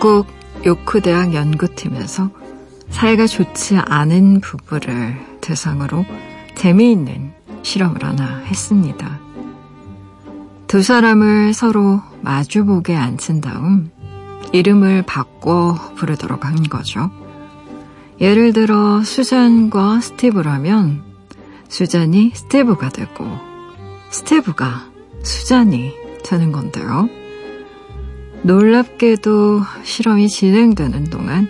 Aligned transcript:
영국 0.00 0.28
요크대학 0.64 1.34
연구팀에서 1.34 2.30
사이가 2.90 3.26
좋지 3.26 3.78
않은 3.78 4.40
부부를 4.40 5.16
대상으로 5.40 6.04
재미있는 6.54 7.32
실험을 7.64 8.04
하나 8.04 8.38
했습니다. 8.38 9.18
두 10.68 10.82
사람을 10.84 11.52
서로 11.52 12.00
마주보게 12.20 12.94
앉힌 12.94 13.40
다음 13.40 13.90
이름을 14.52 15.02
바꿔 15.02 15.74
부르도록 15.96 16.46
한 16.46 16.62
거죠. 16.62 17.10
예를 18.20 18.52
들어 18.52 19.02
수잔과 19.02 20.00
스티브라면 20.00 21.02
수잔이 21.66 22.30
스티브가 22.36 22.90
되고 22.90 23.26
스티브가 24.10 24.92
수잔이 25.24 25.92
되는 26.22 26.52
건데요. 26.52 27.17
놀랍게도 28.42 29.62
실험이 29.82 30.28
진행되는 30.28 31.04
동안 31.04 31.48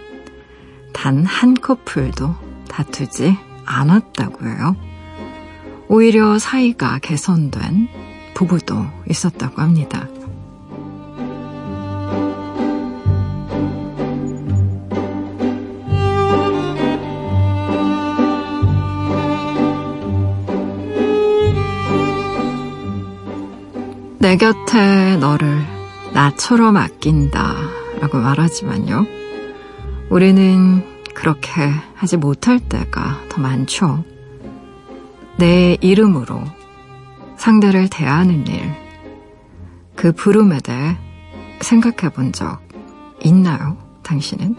단 0.93 1.25
한 1.25 1.55
커플도 1.55 2.35
다투지 2.69 3.37
않았다고 3.65 4.47
해요. 4.47 4.77
오히려 5.89 6.39
사이가 6.39 6.99
개선된 7.01 7.89
부부도 8.35 8.75
있었다고 9.09 9.63
합니다. 9.63 10.09
내 24.19 24.37
곁에 24.37 25.17
너를 25.17 25.78
나처럼 26.19 26.77
아낀다 26.77 27.55
라고 28.01 28.19
말하지만요. 28.19 29.07
우리는 30.11 30.83
그렇게 31.15 31.71
하지 31.95 32.17
못할 32.17 32.59
때가 32.59 33.21
더 33.29 33.41
많죠. 33.41 34.03
내 35.37 35.77
이름으로 35.81 36.43
상대를 37.37 37.89
대하는 37.89 38.45
일, 38.49 38.75
그 39.95 40.11
부름에 40.11 40.59
대해 40.59 40.97
생각해 41.61 42.13
본 42.13 42.33
적 42.33 42.59
있나요? 43.23 43.77
당신은? 44.03 44.57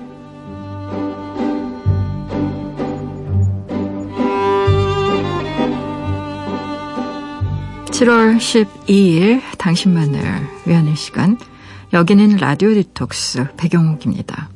7월 7.88 8.38
12일 8.38 9.42
당신만을 9.58 10.22
위하는 10.66 10.96
시간 10.96 11.38
여기는 11.92 12.38
라디오 12.38 12.74
디톡스 12.74 13.48
배경옥입니다. 13.58 14.50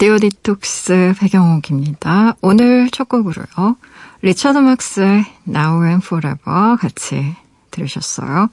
라디오 0.00 0.16
디톡스 0.16 1.14
백영옥입니다. 1.18 2.36
오늘 2.40 2.88
첫 2.92 3.08
곡으로요. 3.08 3.74
리처드 4.22 4.56
막스의 4.58 5.24
Now 5.48 5.84
and 5.84 6.06
Forever 6.06 6.76
같이 6.78 7.34
들으셨어요. 7.72 8.48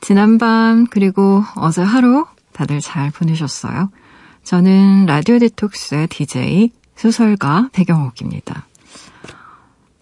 지난밤 0.00 0.88
그리고 0.90 1.44
어제 1.54 1.80
하루 1.80 2.26
다들 2.52 2.80
잘 2.80 3.12
보내셨어요. 3.12 3.92
저는 4.42 5.06
라디오 5.06 5.38
디톡스의 5.38 6.08
DJ 6.08 6.72
소설가 6.96 7.68
백영옥입니다. 7.72 8.66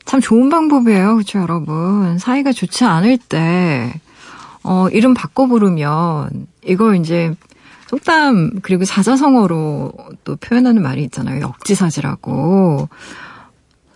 참 0.06 0.22
좋은 0.22 0.48
방법이에요. 0.48 1.16
그렇죠, 1.16 1.40
여러분? 1.40 2.16
사이가 2.16 2.52
좋지 2.52 2.86
않을 2.86 3.18
때 3.18 3.92
어, 4.62 4.88
이름 4.88 5.12
바꿔 5.12 5.48
부르면 5.48 6.46
이거 6.64 6.94
이제 6.94 7.34
속담 7.88 8.60
그리고 8.62 8.84
사자성어로 8.84 9.92
또 10.24 10.36
표현하는 10.36 10.82
말이 10.82 11.02
있잖아요. 11.04 11.40
역지사지라고. 11.40 12.88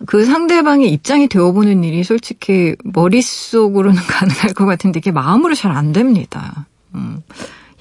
그 0.05 0.25
상대방의 0.25 0.91
입장이 0.91 1.27
되어보는 1.29 1.83
일이 1.83 2.03
솔직히 2.03 2.75
머릿속으로는 2.83 4.01
가능할 4.03 4.53
것 4.53 4.65
같은데 4.65 4.99
이게 4.99 5.11
마음으로 5.11 5.53
잘 5.55 5.71
안 5.71 5.93
됩니다. 5.93 6.65
음. 6.95 7.21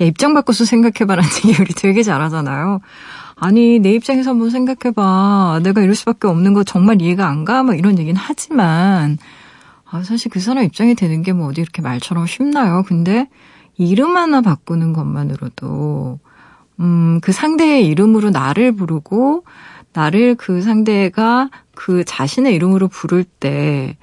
야, 0.01 0.05
입장 0.07 0.33
바꿔서 0.35 0.65
생각해봐라는 0.65 1.29
얘기 1.49 1.61
우리 1.61 1.75
되게 1.75 2.03
잘하잖아요. 2.03 2.81
아니, 3.37 3.81
내 3.81 3.93
입장에서 3.95 4.31
한번 4.31 4.51
생각해봐. 4.51 5.61
내가 5.65 5.81
이럴 5.81 5.95
수밖에 5.97 6.29
없는 6.29 6.53
거 6.55 6.63
정말 6.63 7.03
이해가 7.03 7.27
안 7.27 7.45
가? 7.45 7.63
막 7.65 7.77
이런 7.77 7.99
얘기는 7.99 8.19
하지만, 8.23 9.19
아, 9.91 10.03
사실 10.05 10.31
그 10.31 10.39
사람 10.39 10.63
입장이 10.65 10.95
되는 10.95 11.23
게 11.23 11.33
뭐 11.33 11.49
어디 11.49 11.61
이렇게 11.61 11.83
말처럼 11.83 12.27
쉽나요? 12.27 12.85
근데 12.87 13.29
이름 13.89 14.17
하나 14.17 14.41
바꾸는 14.41 14.93
것만으로도 14.93 16.19
음, 16.81 17.21
그 17.23 17.33
상대의 17.33 17.87
이름으로 17.87 18.31
나를 18.31 18.73
부르고 18.73 19.45
나를 19.93 20.35
그 20.37 20.63
상대가 20.63 21.51
그 21.75 22.05
자신의 22.05 22.55
이름으로 22.55 22.89
부를 22.89 23.25
때 23.25 23.97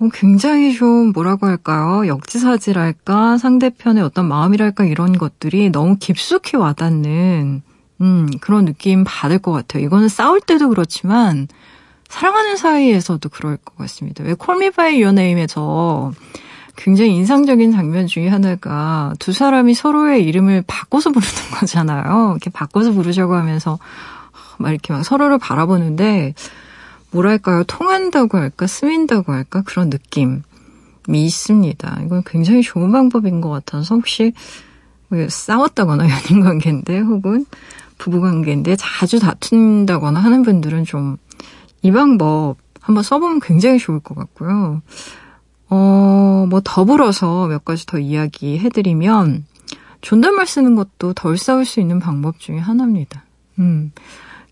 어, 0.00 0.08
굉장히 0.12 0.74
좀 0.74 1.12
뭐라고 1.12 1.46
할까요? 1.46 2.06
역지사지랄까 2.06 3.38
상대편의 3.38 4.02
어떤 4.02 4.26
마음이랄까 4.26 4.84
이런 4.84 5.16
것들이 5.16 5.70
너무 5.70 5.96
깊숙이 5.98 6.56
와닿는 6.56 7.62
음, 8.00 8.28
그런 8.40 8.64
느낌 8.64 9.04
받을 9.04 9.38
것 9.38 9.52
같아요. 9.52 9.84
이거는 9.84 10.08
싸울 10.08 10.40
때도 10.40 10.68
그렇지만 10.68 11.48
사랑하는 12.08 12.56
사이에서도 12.56 13.28
그럴 13.28 13.56
것 13.56 13.76
같습니다. 13.76 14.24
왜 14.24 14.34
콜미바이 14.34 15.00
유어네임에서 15.00 16.12
굉장히 16.76 17.14
인상적인 17.16 17.72
장면 17.72 18.06
중에 18.06 18.28
하나가 18.28 19.14
두 19.18 19.32
사람이 19.32 19.74
서로의 19.74 20.24
이름을 20.24 20.64
바꿔서 20.66 21.10
부르는 21.10 21.32
거잖아요. 21.60 22.32
이렇게 22.32 22.50
바꿔서 22.50 22.92
부르자고 22.92 23.34
하면서 23.34 23.78
막 24.58 24.70
이렇게 24.70 24.92
막 24.92 25.04
서로를 25.04 25.38
바라보는데 25.38 26.34
뭐랄까요 27.10 27.64
통한다고 27.64 28.38
할까 28.38 28.66
스민다고 28.66 29.32
할까 29.32 29.62
그런 29.64 29.90
느낌이 29.90 30.42
있습니다. 31.08 32.00
이건 32.04 32.22
굉장히 32.26 32.62
좋은 32.62 32.90
방법인 32.92 33.40
것 33.40 33.50
같아서 33.50 33.94
혹시 33.94 34.32
뭐 35.08 35.26
싸웠다거나 35.28 36.06
연인 36.10 36.42
관계인데 36.42 36.98
혹은 37.00 37.46
부부 37.98 38.20
관계인데 38.20 38.76
자주 38.76 39.20
다툰다거나 39.20 40.20
하는 40.20 40.42
분들은 40.42 40.84
좀 40.84 41.18
이 41.84 41.92
방법 41.92 42.56
한번 42.80 43.04
써보면 43.04 43.40
굉장히 43.40 43.78
좋을 43.78 44.00
것 44.00 44.16
같고요. 44.16 44.80
어, 45.74 46.46
뭐 46.48 46.60
더불어서 46.62 47.48
몇 47.48 47.64
가지 47.64 47.84
더 47.84 47.98
이야기해드리면 47.98 49.44
존댓말 50.00 50.46
쓰는 50.46 50.76
것도 50.76 51.14
덜 51.14 51.36
싸울 51.36 51.64
수 51.64 51.80
있는 51.80 51.98
방법 51.98 52.38
중에 52.38 52.58
하나입니다. 52.58 53.24
음. 53.58 53.90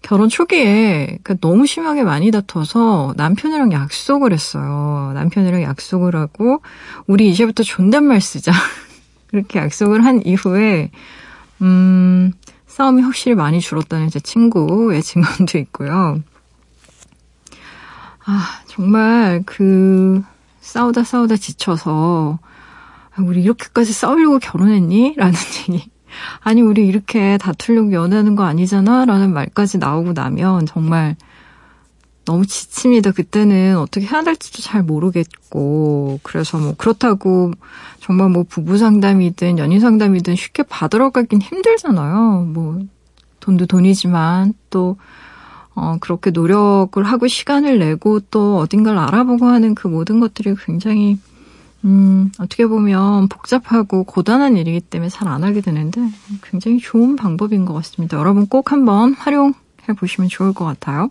결혼 0.01 0.29
초기에 0.29 1.21
그 1.23 1.39
너무 1.39 1.65
심하게 1.65 2.03
많이 2.03 2.33
다퉈서 2.33 3.15
남편이랑 3.17 3.71
약속을 3.71 4.33
했어요. 4.33 5.13
남편이랑 5.15 5.63
약속을 5.63 6.17
하고 6.17 6.61
우리 7.07 7.31
이제부터 7.31 7.63
존댓말 7.63 8.21
쓰자. 8.21 8.51
그렇게 9.29 9.61
약속을 9.61 10.05
한 10.05 10.27
이후에 10.27 10.91
음, 11.61 12.33
싸움이 12.67 13.01
확실히 13.03 13.37
많이 13.37 13.61
줄었다는 13.61 14.11
제 14.11 14.19
친구의 14.19 15.03
증언도 15.05 15.57
있고요. 15.59 16.21
아, 18.25 18.61
정말 18.67 19.43
그 19.47 20.23
싸우다 20.63 21.03
싸우다 21.03 21.37
지쳐서 21.37 22.39
아, 23.15 23.23
우리 23.23 23.43
이렇게까지 23.43 23.93
싸우려고 23.93 24.39
결혼했니? 24.39 25.17
라는 25.17 25.35
얘기. 25.69 25.91
아니 26.41 26.63
우리 26.63 26.87
이렇게 26.87 27.37
다투려고 27.39 27.93
연애하는 27.93 28.37
거 28.37 28.45
아니잖아? 28.45 29.05
라는 29.05 29.33
말까지 29.33 29.79
나오고 29.79 30.13
나면 30.13 30.67
정말 30.67 31.17
너무 32.25 32.47
지칩니다. 32.47 33.11
그때는 33.11 33.77
어떻게 33.77 34.07
해야 34.07 34.23
될지도 34.23 34.63
잘 34.63 34.83
모르겠고 34.83 36.21
그래서 36.23 36.59
뭐 36.59 36.75
그렇다고 36.77 37.51
정말 37.99 38.29
뭐 38.29 38.45
부부 38.45 38.79
상담이든 38.79 39.59
연인 39.59 39.81
상담이든 39.81 40.37
쉽게 40.37 40.63
받으러 40.63 41.11
가긴 41.11 41.43
힘들잖아요. 41.43 42.47
뭐 42.53 42.79
돈도 43.41 43.67
돈이지만 43.67 44.55
또 44.71 44.97
어, 45.75 45.97
그렇게 46.01 46.31
노력을 46.31 47.03
하고 47.03 47.27
시간을 47.29 47.79
내고 47.79 48.21
또 48.21 48.59
어딘가를 48.59 48.99
알아보고 48.99 49.47
하는 49.47 49.75
그 49.75 49.89
모든 49.89 50.21
것들이 50.21 50.55
굉장히 50.65 51.19
음, 51.85 52.31
어떻게 52.39 52.67
보면 52.67 53.29
복잡하고 53.29 54.05
고단한 54.05 54.57
일이기 54.57 54.81
때문에 54.81 55.09
잘 55.09 55.27
안 55.29 55.43
하게 55.43 55.61
되는데 55.61 56.01
굉장히 56.43 56.79
좋은 56.79 57.17
방법인 57.17 57.65
것 57.65 57.75
같습니다. 57.75 58.19
여러분 58.19 58.47
꼭 58.47 58.71
한번 58.71 59.15
활용해 59.15 59.55
보시면 59.97 60.29
좋을 60.29 60.53
것 60.53 60.65
같아요. 60.65 61.11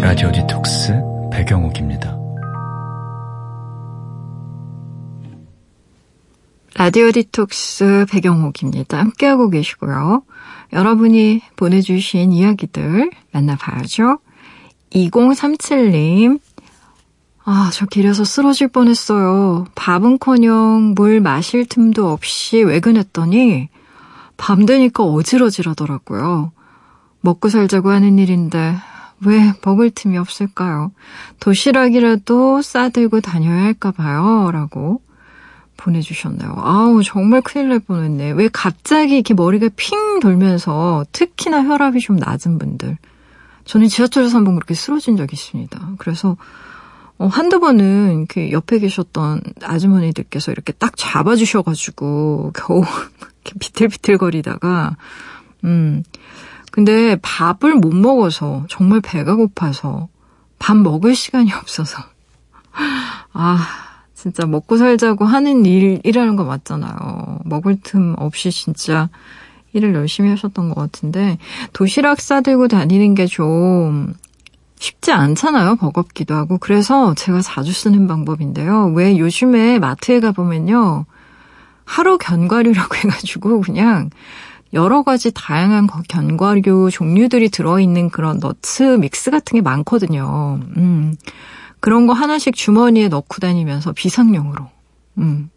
라디오 0.00 0.30
디톡스 0.30 0.92
백영옥입니다. 1.32 2.16
라디오 6.76 7.10
디톡스 7.10 8.06
백영옥입니다. 8.08 8.98
함께하고 8.98 9.50
계시고요. 9.50 10.22
여러분이 10.72 11.42
보내주신 11.56 12.32
이야기들 12.32 13.10
만나봐야죠. 13.32 14.18
2037님, 14.92 16.40
아, 17.44 17.70
저 17.72 17.86
길에서 17.86 18.24
쓰러질 18.24 18.68
뻔했어요. 18.68 19.66
밥은커녕 19.74 20.94
물 20.94 21.20
마실 21.20 21.66
틈도 21.66 22.08
없이 22.10 22.62
외근했더니 22.62 23.68
밤 24.36 24.64
되니까 24.64 25.02
어지러지하더라고요. 25.02 26.52
먹고 27.20 27.48
살자고 27.48 27.90
하는 27.90 28.18
일인데 28.18 28.76
왜 29.24 29.52
먹을 29.64 29.90
틈이 29.90 30.16
없을까요? 30.18 30.92
도시락이라도 31.40 32.62
싸들고 32.62 33.20
다녀야 33.20 33.62
할까 33.64 33.90
봐요. 33.90 34.50
라고 34.52 35.00
보내주셨네요. 35.76 36.54
아우, 36.56 37.02
정말 37.02 37.40
큰일 37.40 37.68
날 37.68 37.78
뻔했네. 37.78 38.32
왜 38.32 38.48
갑자기 38.52 39.14
이렇게 39.14 39.34
머리가 39.34 39.68
핑 39.76 40.20
돌면서 40.20 41.04
특히나 41.12 41.64
혈압이 41.64 42.00
좀 42.00 42.16
낮은 42.16 42.58
분들. 42.58 42.98
저는 43.64 43.88
지하철에서 43.88 44.36
한 44.38 44.44
번 44.44 44.54
그렇게 44.54 44.74
쓰러진 44.74 45.16
적이 45.16 45.34
있습니다. 45.34 45.90
그래서 45.98 46.36
어, 47.18 47.26
한두 47.26 47.58
번은 47.60 48.26
그 48.28 48.50
옆에 48.52 48.78
계셨던 48.78 49.40
아주머니들께서 49.62 50.52
이렇게 50.52 50.72
딱 50.72 50.96
잡아주셔가지고 50.96 52.52
겨우 52.54 52.82
이렇게 53.44 53.58
비틀비틀거리다가 53.58 54.96
음 55.64 56.02
근데 56.78 57.16
밥을 57.22 57.74
못 57.74 57.92
먹어서 57.92 58.64
정말 58.68 59.00
배가 59.00 59.34
고파서 59.34 60.06
밥 60.60 60.76
먹을 60.76 61.16
시간이 61.16 61.52
없어서 61.52 61.98
아 63.34 63.66
진짜 64.14 64.46
먹고 64.46 64.76
살자고 64.76 65.24
하는 65.24 65.66
일이라는 65.66 66.36
거 66.36 66.44
맞잖아요. 66.44 67.40
먹을 67.46 67.78
틈 67.82 68.14
없이 68.16 68.52
진짜 68.52 69.08
일을 69.72 69.92
열심히 69.92 70.30
하셨던 70.30 70.68
것 70.68 70.76
같은데 70.76 71.38
도시락 71.72 72.20
싸들고 72.20 72.68
다니는 72.68 73.16
게 73.16 73.26
좀 73.26 74.14
쉽지 74.78 75.10
않잖아요. 75.10 75.74
버겁기도 75.74 76.36
하고. 76.36 76.58
그래서 76.58 77.12
제가 77.14 77.40
자주 77.40 77.72
쓰는 77.72 78.06
방법인데요. 78.06 78.92
왜 78.94 79.18
요즘에 79.18 79.80
마트에 79.80 80.20
가보면요. 80.20 81.06
하루 81.84 82.18
견과류라고 82.18 82.94
해가지고 83.02 83.62
그냥 83.62 84.10
여러 84.72 85.02
가지 85.02 85.30
다양한 85.32 85.88
견과류 86.08 86.90
종류들이 86.92 87.48
들어있는 87.48 88.10
그런 88.10 88.38
너츠 88.38 88.82
믹스 88.82 89.30
같은 89.30 89.56
게 89.56 89.62
많거든요. 89.62 90.60
음. 90.76 91.16
그런 91.80 92.06
거 92.06 92.12
하나씩 92.12 92.54
주머니에 92.54 93.08
넣고 93.08 93.38
다니면서 93.40 93.92
비상용으로. 93.92 94.66
음. 95.18 95.50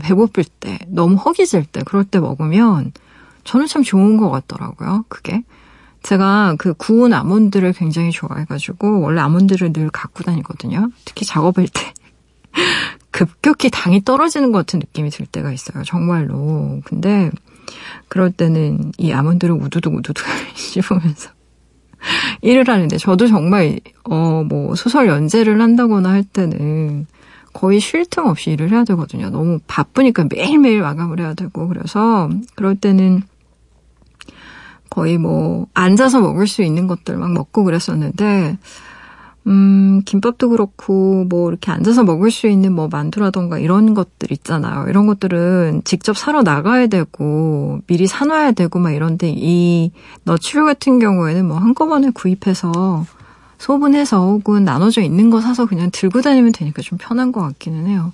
배고플 0.00 0.44
때, 0.60 0.78
너무 0.86 1.16
허기질 1.16 1.66
때, 1.66 1.82
그럴 1.84 2.04
때 2.04 2.18
먹으면 2.20 2.92
저는 3.44 3.66
참 3.66 3.82
좋은 3.82 4.16
것 4.16 4.30
같더라고요. 4.30 5.04
그게. 5.08 5.42
제가 6.02 6.56
그 6.58 6.74
구운 6.74 7.14
아몬드를 7.14 7.72
굉장히 7.72 8.10
좋아해가지고 8.10 9.00
원래 9.00 9.20
아몬드를 9.22 9.72
늘 9.72 9.88
갖고 9.90 10.22
다니거든요. 10.22 10.90
특히 11.04 11.24
작업할 11.24 11.66
때. 11.68 11.92
급격히 13.10 13.70
당이 13.70 14.04
떨어지는 14.04 14.52
것 14.52 14.58
같은 14.58 14.80
느낌이 14.80 15.10
들 15.10 15.24
때가 15.26 15.52
있어요. 15.52 15.82
정말로. 15.84 16.80
근데 16.84 17.30
그럴 18.08 18.30
때는 18.32 18.92
이 18.98 19.12
아몬드를 19.12 19.54
우두둑 19.54 19.94
우두둑 19.94 20.24
씹으면서 20.54 21.30
일을 22.42 22.68
하는데 22.68 22.96
저도 22.98 23.26
정말 23.26 23.80
어 24.04 24.42
뭐 24.44 24.74
소설 24.74 25.08
연재를 25.08 25.60
한다거나 25.60 26.10
할 26.10 26.22
때는 26.24 27.06
거의 27.52 27.80
쉴 27.80 28.04
틈 28.06 28.26
없이 28.26 28.50
일을 28.50 28.70
해야 28.72 28.84
되거든요. 28.84 29.30
너무 29.30 29.60
바쁘니까 29.66 30.26
매일매일 30.30 30.80
마감을 30.82 31.20
해야 31.20 31.34
되고 31.34 31.68
그래서 31.68 32.28
그럴 32.56 32.74
때는 32.76 33.22
거의 34.90 35.18
뭐 35.18 35.66
앉아서 35.74 36.20
먹을 36.20 36.46
수 36.46 36.62
있는 36.62 36.86
것들 36.86 37.16
막 37.16 37.32
먹고 37.32 37.64
그랬었는데 37.64 38.58
음, 39.46 40.00
김밥도 40.06 40.48
그렇고, 40.48 41.24
뭐, 41.28 41.50
이렇게 41.50 41.70
앉아서 41.70 42.02
먹을 42.02 42.30
수 42.30 42.46
있는 42.46 42.72
뭐, 42.72 42.88
만두라던가 42.88 43.58
이런 43.58 43.92
것들 43.92 44.32
있잖아요. 44.32 44.88
이런 44.88 45.06
것들은 45.06 45.82
직접 45.84 46.16
사러 46.16 46.42
나가야 46.42 46.86
되고, 46.86 47.80
미리 47.86 48.06
사놔야 48.06 48.52
되고, 48.52 48.78
막 48.78 48.92
이런데, 48.92 49.30
이, 49.36 49.92
너치료 50.24 50.64
같은 50.64 50.98
경우에는 50.98 51.46
뭐, 51.46 51.58
한꺼번에 51.58 52.10
구입해서, 52.14 53.04
소분해서 53.58 54.18
혹은 54.26 54.64
나눠져 54.64 55.02
있는 55.02 55.28
거 55.30 55.40
사서 55.40 55.66
그냥 55.66 55.90
들고 55.92 56.22
다니면 56.22 56.52
되니까 56.52 56.82
좀 56.82 56.98
편한 56.98 57.30
것 57.30 57.40
같기는 57.42 57.86
해요. 57.86 58.12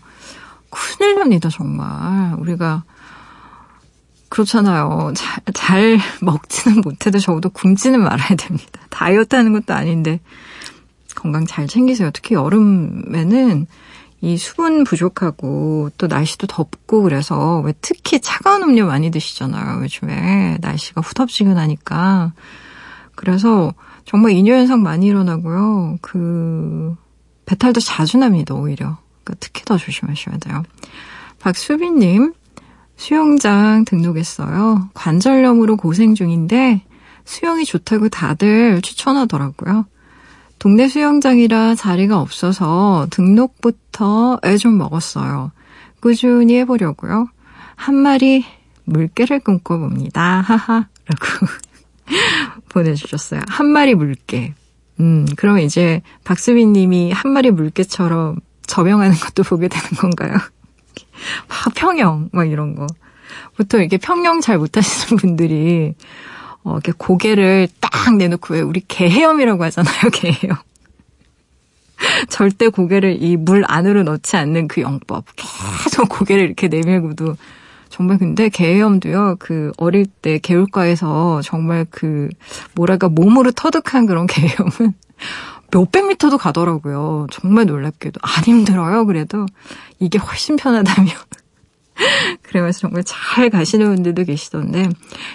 큰일 0.71 1.17
납니다, 1.17 1.49
정말. 1.49 2.35
우리가, 2.39 2.83
그렇잖아요. 4.31 5.13
잘, 5.15 5.43
잘 5.55 5.99
먹지는 6.23 6.81
못해도 6.83 7.19
적어도 7.19 7.51
굶지는 7.51 8.01
말아야 8.03 8.37
됩니다. 8.37 8.81
다이어트 8.89 9.37
하는 9.37 9.53
것도 9.53 9.75
아닌데. 9.75 10.21
건강 11.15 11.47
잘 11.47 11.67
챙기세요. 11.67 12.11
특히 12.13 12.35
여름에는 12.35 13.67
이 14.23 14.37
수분 14.37 14.85
부족하고 14.85 15.91
또 15.97 16.07
날씨도 16.07 16.47
덥고 16.47 17.03
그래서 17.03 17.61
왜 17.61 17.73
특히 17.81 18.21
차가운 18.21 18.63
음료 18.63 18.87
많이 18.87 19.11
드시잖아요. 19.11 19.83
요즘에 19.83 20.59
날씨가 20.61 21.01
후텁지근하니까. 21.01 22.33
그래서 23.15 23.73
정말 24.05 24.33
이뇨현상 24.33 24.83
많이 24.83 25.07
일어나고요. 25.07 25.99
그 26.03 26.95
배탈도 27.47 27.81
자주 27.81 28.19
납니다. 28.19 28.55
오히려. 28.55 28.99
그러니까 29.25 29.35
특히 29.41 29.65
더 29.65 29.77
조심하셔야 29.77 30.37
돼요. 30.39 30.63
박수빈님 31.39 32.35
수영장 32.97 33.87
등록했어요. 33.87 34.91
관절염으로 34.93 35.77
고생 35.77 36.15
중인데 36.15 36.83
수영이 37.25 37.65
좋다고 37.65 38.11
다들 38.11 38.83
추천하더라고요. 38.83 39.87
동네 40.61 40.89
수영장이라 40.89 41.75
자리가 41.75 42.21
없어서 42.21 43.07
등록부터 43.11 44.39
애 44.45 44.57
좀 44.59 44.77
먹었어요. 44.79 45.53
꾸준히 46.01 46.57
해보려고요. 46.59 47.29
한 47.77 47.95
마리 47.95 48.45
물개를 48.85 49.41
꿈꿔봅니다. 49.41 50.43
하하. 50.43 50.87
라고 51.07 51.47
보내주셨어요. 52.69 53.41
한 53.49 53.67
마리 53.69 53.95
물개. 53.95 54.53
음, 55.01 55.27
그러면 55.37 55.63
이제 55.63 56.03
박수빈 56.25 56.75
님이 56.75 57.11
한 57.11 57.33
마리 57.33 57.51
물개처럼 57.51 58.37
저병하는 58.67 59.17
것도 59.17 59.43
보게 59.45 59.69
되는 59.69 59.89
건가요? 59.99 60.35
화평형, 61.49 62.29
막 62.33 62.51
이런 62.51 62.75
거. 62.75 62.87
보통 63.57 63.81
이렇게 63.81 63.97
평영 63.97 64.43
잘 64.43 64.59
못하시는 64.59 65.17
분들이 65.19 65.95
어, 66.65 66.73
이렇게 66.75 66.93
고개를 66.97 67.69
딱 67.81 68.17
내놓고 68.17 68.55
왜 68.55 68.61
우리 68.61 68.81
개헤엄이라고 68.87 69.63
하잖아요, 69.65 70.11
개헤엄. 70.13 70.57
절대 72.29 72.69
고개를 72.69 73.23
이 73.23 73.37
물 73.37 73.65
안으로 73.67 74.03
넣지 74.05 74.37
않는 74.37 74.69
그 74.69 74.81
영법. 74.81 75.25
계속 75.37 76.09
고개를 76.09 76.45
이렇게 76.45 76.69
내밀고도 76.69 77.37
정말 77.89 78.19
근데 78.19 78.49
개헤엄도요, 78.49 79.37
그 79.39 79.73
어릴 79.77 80.07
때 80.07 80.39
개울가에서 80.39 81.43
정말 81.43 81.87
그 81.91 82.29
뭐랄까 82.75 83.09
몸으로 83.09 83.51
터득한 83.51 84.07
그런 84.07 84.27
개헤엄은 84.27 84.95
몇백 85.73 86.07
미터도 86.07 86.39
가더라고요. 86.39 87.27
정말 87.31 87.67
놀랍게도. 87.67 88.19
안 88.23 88.45
힘들어요, 88.45 89.07
그래도. 89.07 89.47
이게 89.99 90.19
훨씬 90.19 90.57
편하다면. 90.57 91.09
그래서 92.43 92.81
정말 92.81 93.03
잘 93.05 93.51
가시는 93.51 93.95
분들도 93.95 94.25
계시던데, 94.25 94.89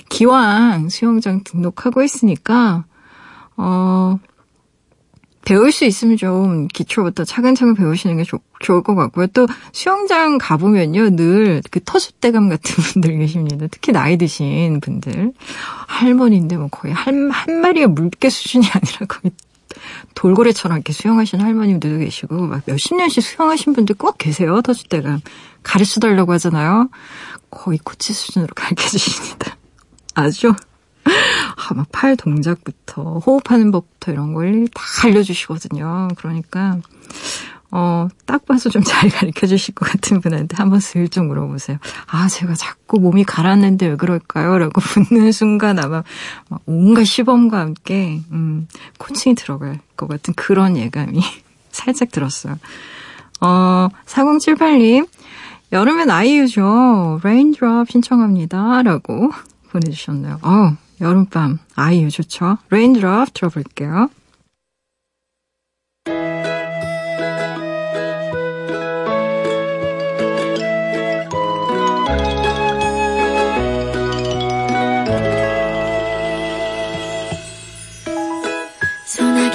기왕 0.09 0.89
수영장 0.89 1.43
등록하고 1.43 2.03
있으니까, 2.03 2.85
어, 3.57 4.19
배울 5.45 5.71
수 5.71 5.85
있으면 5.85 6.17
좀 6.17 6.67
기초부터 6.67 7.23
차근차근 7.23 7.75
배우시는 7.75 8.17
게 8.17 8.23
좋, 8.23 8.41
좋을 8.59 8.81
것 8.81 8.95
같고요. 8.95 9.27
또 9.27 9.47
수영장 9.71 10.39
가보면요. 10.39 11.11
늘 11.11 11.61
그 11.69 11.79
터줏대감 11.81 12.49
같은 12.49 12.75
분들 12.83 13.17
계십니다. 13.19 13.67
특히 13.69 13.91
나이 13.93 14.17
드신 14.17 14.81
분들. 14.81 15.33
할머니인데 15.87 16.57
뭐 16.57 16.67
거의 16.67 16.93
한, 16.93 17.29
한 17.29 17.61
마리가 17.61 17.87
물개 17.89 18.29
수준이 18.29 18.65
아니라 18.73 19.05
거의 19.07 19.31
돌고래처럼 20.15 20.77
이렇게 20.77 20.93
수영하시는 20.93 21.43
할머님들도 21.43 21.99
계시고 21.99 22.35
막 22.47 22.61
몇십 22.65 22.95
년씩 22.95 23.23
수영하신 23.23 23.73
분들 23.73 23.95
꼭 23.95 24.17
계세요. 24.17 24.61
터줏대감. 24.61 25.21
가르쳐 25.63 25.99
달라고 25.99 26.31
하잖아요. 26.33 26.89
거의 27.49 27.79
코치 27.83 28.13
수준으로 28.13 28.53
가르쳐 28.55 28.89
주십니다. 28.89 29.57
아주 30.13 30.53
아, 31.05 31.73
막팔 31.73 32.17
동작부터 32.17 33.19
호흡하는 33.19 33.71
법부터 33.71 34.11
이런 34.11 34.33
걸 34.33 34.67
다 34.73 34.81
알려주시거든요. 35.07 36.09
그러니까 36.17 36.79
어, 37.77 38.07
딱 38.25 38.45
봐서 38.45 38.69
좀 38.69 38.83
잘 38.85 39.09
가르쳐 39.09 39.47
주실 39.47 39.75
것 39.75 39.89
같은 39.89 40.21
분한테 40.21 40.55
한번 40.55 40.79
슬쩍 40.79 41.25
물어보세요. 41.25 41.77
아, 42.07 42.29
제가 42.29 42.53
자꾸 42.53 42.99
몸이 43.01 43.25
가라앉는데 43.25 43.87
왜 43.87 43.95
그럴까요? 43.97 44.57
라고 44.57 44.79
묻는 45.09 45.33
순간 45.33 45.77
아마 45.79 46.01
온갖 46.65 47.03
시범과 47.03 47.59
함께, 47.59 48.21
음, 48.31 48.67
코칭이 48.97 49.35
들어갈 49.35 49.79
것 49.97 50.07
같은 50.07 50.33
그런 50.35 50.77
예감이 50.77 51.19
살짝 51.71 52.11
들었어요. 52.11 52.57
어, 53.41 53.89
4078님, 54.05 55.09
여름엔 55.73 56.09
아이유죠. 56.09 57.19
Raindrop 57.23 57.89
신청합니다. 57.91 58.83
라고 58.83 59.31
보내주셨네요. 59.71 60.39
어, 60.43 60.77
여름밤 61.01 61.59
아이유 61.75 62.09
좋죠. 62.09 62.57
Raindrop 62.69 63.33
들어볼게요. 63.33 64.09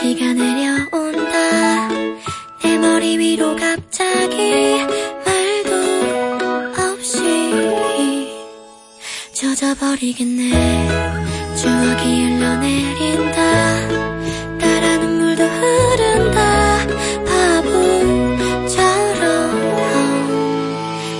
소나기가 0.01 0.33
내려온다. 0.33 1.89
내 2.63 2.79
머리 2.79 3.19
위로 3.19 3.55
갑자기 3.55 4.83
말도 5.27 5.75
없이 6.81 8.33
젖어버리겠네. 9.35 10.89
추억이 11.55 12.25
흘러내린다. 12.25 13.39
따라 14.59 14.97
눈물도 14.97 15.45
흐른다. 15.45 16.87
바보처럼. 17.27 18.79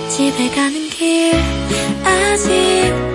집에 0.09 0.49
가는 0.49 0.89
길 0.89 1.33
아직 2.03 3.10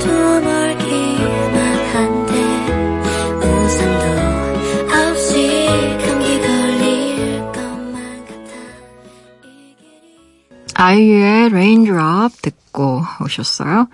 아이유의 10.79 11.49
Raindrop 11.51 12.33
듣고 12.43 13.03
오셨어요. 13.25 13.89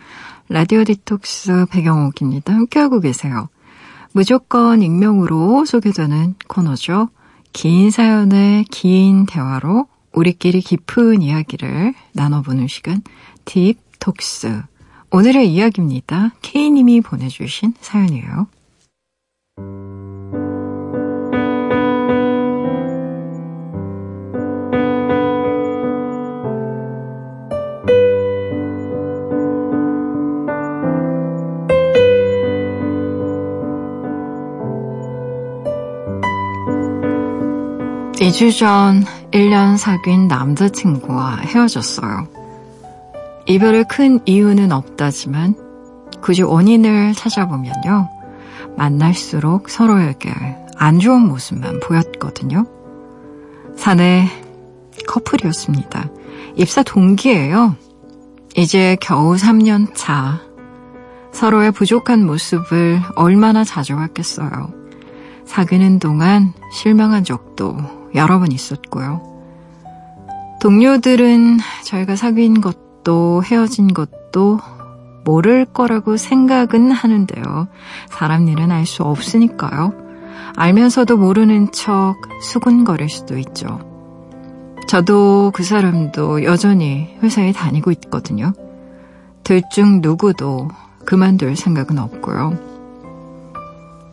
라디오 0.49 0.83
디톡스 0.83 1.67
백영옥입니다. 1.71 2.53
함께하고 2.53 2.99
계세요. 2.99 3.49
무조건 4.13 4.83
익명으로 4.83 5.65
소개되는 5.65 6.35
코너죠. 6.49 7.09
긴 7.53 7.93
사연의 7.93 8.65
긴 8.65 9.27
대화로 9.27 9.87
우리끼리 10.13 10.61
깊은 10.61 11.23
이야기를 11.23 11.95
나눠보는 12.15 12.67
시간 12.67 13.01
딥톡스. 13.45 14.63
오늘의 15.13 15.53
이야기입니다. 15.53 16.33
K님이 16.43 17.01
보내주신 17.01 17.75
사연이에요. 17.81 18.49
2주 38.23 38.57
전 38.57 39.03
1년 39.33 39.77
사귄 39.77 40.29
남자친구와 40.29 41.39
헤어졌어요. 41.39 42.29
이별의 43.47 43.87
큰 43.89 44.21
이유는 44.27 44.71
없다지만 44.71 45.57
굳이 46.21 46.45
원인을 46.45 47.15
찾아보면요. 47.15 48.09
만날수록 48.77 49.69
서로에게 49.69 50.33
안 50.77 51.01
좋은 51.01 51.23
모습만 51.23 51.81
보였거든요. 51.81 52.65
사내 53.77 54.29
커플이었습니다. 55.09 56.09
입사 56.55 56.85
동기예요. 56.85 57.75
이제 58.55 58.97
겨우 59.01 59.35
3년 59.35 59.97
차. 59.97 60.41
서로의 61.33 61.73
부족한 61.73 62.25
모습을 62.25 63.01
얼마나 63.17 63.65
자주 63.65 63.97
봤겠어요. 63.97 64.73
사귀는 65.45 65.99
동안 65.99 66.53
실망한 66.71 67.25
적도 67.25 68.02
여러 68.15 68.39
번 68.39 68.53
있었고요. 68.53 69.23
동료들은 70.61 71.59
저희가 71.85 72.17
사귄 72.17 72.61
것도 72.61 73.43
헤어진 73.45 73.89
것도 73.93 74.61
모를 75.25 75.65
거라고 75.65 76.17
생각은 76.17 76.91
하는데요. 76.91 77.69
사람 78.11 78.49
일은 78.49 78.71
알 78.71 78.87
수 78.87 79.03
없으니까요. 79.03 79.93
알면서도 80.57 81.17
모르는 81.17 81.73
척 81.73 82.17
수군거릴 82.43 83.09
수도 83.09 83.39
있죠. 83.39 83.81
저도 84.89 85.53
그 85.55 85.63
사람도 85.63 86.45
여전히 86.45 87.17
회사에 87.23 87.53
다니고 87.53 87.91
있거든요. 87.93 88.53
둘 89.45 89.63
중 89.73 90.01
누구도 90.03 90.69
그만둘 91.05 91.57
생각은 91.57 91.99
없고요. 91.99 92.59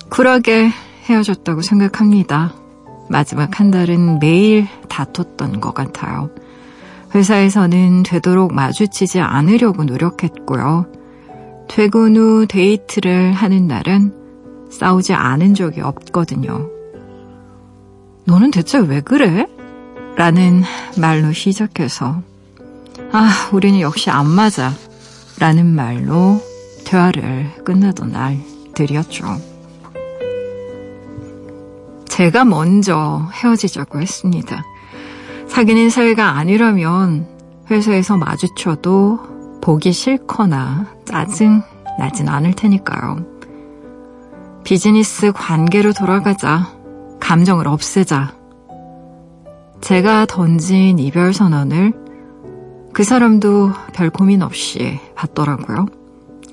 쿨하게 0.10 0.72
헤어졌다고 1.10 1.62
생각합니다. 1.62 2.54
마지막 3.10 3.60
한 3.60 3.72
달은 3.72 4.20
매일 4.20 4.68
다퉜던 4.88 5.60
것 5.60 5.74
같아요. 5.74 6.30
회사에서는 7.14 8.04
되도록 8.04 8.54
마주치지 8.54 9.20
않으려고 9.20 9.84
노력했고요. 9.84 10.86
퇴근 11.68 12.16
후 12.16 12.46
데이트를 12.48 13.34
하는 13.34 13.68
날은 13.68 14.14
싸우지 14.72 15.14
않은 15.14 15.56
적이 15.56 15.82
없거든요. 15.82 16.70
너는 18.26 18.52
대체 18.52 18.78
왜 18.78 19.02
그래? 19.02 19.48
라는 20.16 20.64
말로 21.00 21.32
시작해서, 21.32 22.22
아, 23.12 23.50
우리는 23.52 23.80
역시 23.80 24.10
안 24.10 24.28
맞아. 24.28 24.72
라는 25.40 25.66
말로 25.66 26.42
대화를 26.86 27.64
끝내던 27.64 28.12
날들이었죠. 28.12 29.49
제가 32.20 32.44
먼저 32.44 33.30
헤어지자고 33.32 34.02
했습니다. 34.02 34.66
사귀는 35.48 35.90
사이가 35.90 36.32
아니라면 36.32 37.26
회사에서 37.72 38.18
마주쳐도 38.18 39.62
보기 39.62 39.94
싫거나 39.94 40.88
짜증 41.06 41.62
나진 41.98 42.28
않을 42.28 42.56
테니까요. 42.56 43.26
비즈니스 44.66 45.32
관계로 45.32 45.94
돌아가자. 45.94 46.68
감정을 47.22 47.70
없애자. 47.70 48.34
제가 49.80 50.26
던진 50.26 51.00
이별 51.00 51.34
선언을 51.34 51.94
그 52.92 53.06
사람도 53.06 53.72
별 53.94 54.10
고민 54.10 54.42
없이 54.42 55.00
받더라고요. 55.16 55.86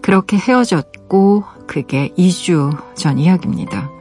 그렇게 0.01 0.37
헤어졌고 0.37 1.43
그게 1.67 2.15
2주 2.17 2.95
전 2.95 3.19
이야기입니다. 3.19 3.96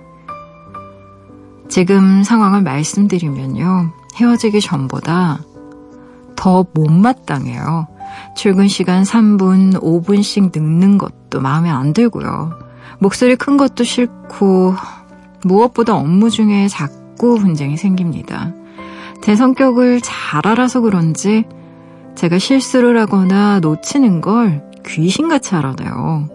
지금 1.70 2.24
상황을 2.24 2.62
말씀드리면요. 2.62 3.92
헤어지기 4.16 4.62
전보다 4.62 5.40
더 6.36 6.66
못마땅해요. 6.74 7.88
출근 8.36 8.68
시간 8.68 9.04
3분, 9.04 9.82
5분씩 9.82 10.52
늦는 10.58 10.98
것도 10.98 11.42
마음에 11.42 11.70
안 11.70 11.94
들고요. 11.94 12.54
목소리 13.00 13.36
큰 13.36 13.58
것도 13.58 13.84
싫고 13.84 14.76
무엇보다 15.44 15.96
업무 15.96 16.30
중에 16.30 16.68
자꾸 16.68 17.38
분쟁이 17.40 17.78
생깁니다. 17.78 18.54
제 19.22 19.36
성격을 19.36 20.02
잘 20.02 20.46
알아서 20.46 20.82
그런지 20.82 21.46
제가 22.16 22.38
실수를 22.40 22.98
하거나 22.98 23.60
놓치는 23.60 24.22
걸 24.22 24.64
귀신같이 24.86 25.56
알아내요. 25.56 26.30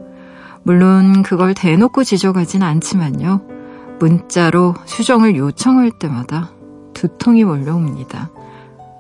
물론 0.63 1.23
그걸 1.23 1.55
대놓고 1.55 2.05
지적하진 2.05 2.63
않지만요. 2.63 3.60
문자로 4.01 4.75
수정을 4.87 5.37
요청할 5.37 5.93
때마다 5.93 6.51
두통이 6.95 7.45
몰려옵니다. 7.45 8.31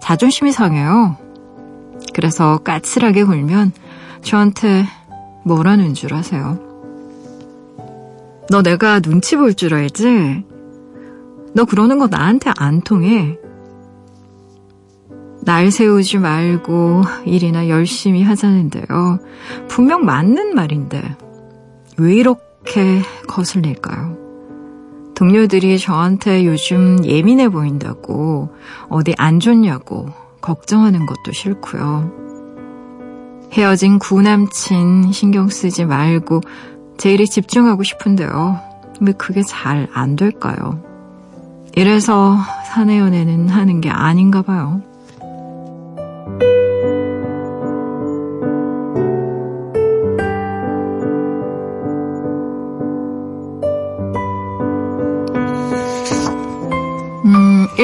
자존심이 0.00 0.52
상해요. 0.52 1.16
그래서 2.14 2.58
까칠하게 2.58 3.24
굴면 3.24 3.72
저한테 4.22 4.84
뭐라는 5.44 5.94
줄 5.94 6.14
아세요? 6.14 6.58
너 8.50 8.62
내가 8.62 9.00
눈치 9.00 9.36
볼 9.36 9.54
줄 9.54 9.74
알지? 9.74 10.44
너 11.54 11.64
그러는 11.64 11.98
거 11.98 12.06
나한테 12.06 12.52
안 12.56 12.80
통해. 12.80 13.38
날 15.42 15.70
세우지 15.70 16.18
말고 16.18 17.02
일이나 17.24 17.68
열심히 17.68 18.22
하자는데요. 18.22 19.18
분명 19.68 20.04
맞는 20.04 20.54
말인데 20.54 21.16
왜 21.96 22.14
이렇게 22.14 23.00
거슬릴까요? 23.26 24.19
동료들이 25.20 25.78
저한테 25.78 26.46
요즘 26.46 27.04
예민해 27.04 27.50
보인다고 27.50 28.48
어디 28.88 29.12
안 29.18 29.38
좋냐고 29.38 30.08
걱정하는 30.40 31.04
것도 31.04 31.32
싫고요. 31.32 32.10
헤어진 33.52 33.98
구남친 33.98 35.12
신경 35.12 35.50
쓰지 35.50 35.84
말고 35.84 36.40
제 36.96 37.12
일에 37.12 37.26
집중하고 37.26 37.82
싶은데요. 37.82 38.60
왜 39.02 39.12
그게 39.12 39.42
잘 39.42 39.88
안 39.92 40.16
될까요? 40.16 40.82
이래서 41.76 42.38
사내 42.72 42.98
연애는 42.98 43.50
하는 43.50 43.82
게 43.82 43.90
아닌가 43.90 44.40
봐요. 44.40 44.80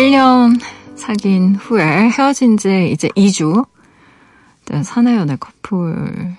1년 0.06 0.60
사귄 0.94 1.56
후에 1.56 1.82
헤어진 1.82 2.56
지 2.56 2.90
이제 2.92 3.08
2주 3.08 3.66
된 4.64 4.82
사내연애 4.82 5.36
커플 5.36 6.36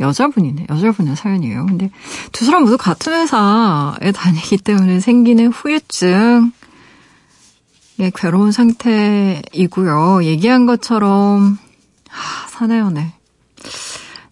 여자분이네. 0.00 0.66
여자분의 0.68 1.14
사연이에요. 1.14 1.66
근데 1.66 1.90
두 2.32 2.44
사람 2.44 2.64
모두 2.64 2.76
같은 2.76 3.12
회사에 3.12 4.10
다니기 4.12 4.58
때문에 4.58 5.00
생기는 5.00 5.48
후유증 5.48 6.52
예, 8.00 8.10
괴로운 8.14 8.50
상태이고요. 8.50 10.24
얘기한 10.24 10.66
것처럼 10.66 11.58
하, 12.08 12.48
사내연애 12.48 13.12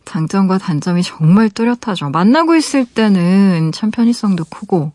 장점과 0.04 0.58
단점이 0.58 1.04
정말 1.04 1.50
뚜렷하죠. 1.50 2.10
만나고 2.10 2.56
있을 2.56 2.84
때는 2.84 3.70
참 3.72 3.92
편의성도 3.92 4.44
크고 4.46 4.92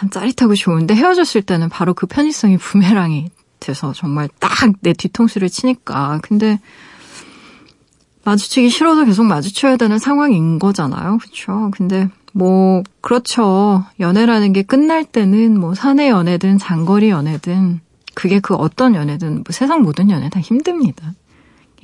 참 0.00 0.08
짜릿하고 0.08 0.54
좋은데 0.54 0.94
헤어졌을 0.94 1.42
때는 1.42 1.68
바로 1.68 1.92
그 1.92 2.06
편의성이 2.06 2.56
부메랑이 2.56 3.30
돼서 3.60 3.92
정말 3.92 4.28
딱 4.38 4.72
내 4.80 4.94
뒤통수를 4.94 5.50
치니까. 5.50 6.20
근데 6.22 6.58
마주치기 8.24 8.70
싫어서 8.70 9.04
계속 9.04 9.24
마주쳐야 9.24 9.76
되는 9.76 9.98
상황인 9.98 10.58
거잖아요. 10.58 11.18
그렇죠? 11.18 11.70
근데 11.74 12.08
뭐 12.32 12.82
그렇죠. 13.02 13.84
연애라는 13.98 14.54
게 14.54 14.62
끝날 14.62 15.04
때는 15.04 15.58
뭐 15.60 15.74
사내 15.74 16.08
연애든 16.08 16.56
장거리 16.56 17.10
연애든 17.10 17.80
그게 18.14 18.40
그 18.40 18.54
어떤 18.54 18.94
연애든 18.94 19.34
뭐 19.34 19.44
세상 19.50 19.82
모든 19.82 20.10
연애 20.10 20.30
다 20.30 20.40
힘듭니다. 20.40 21.12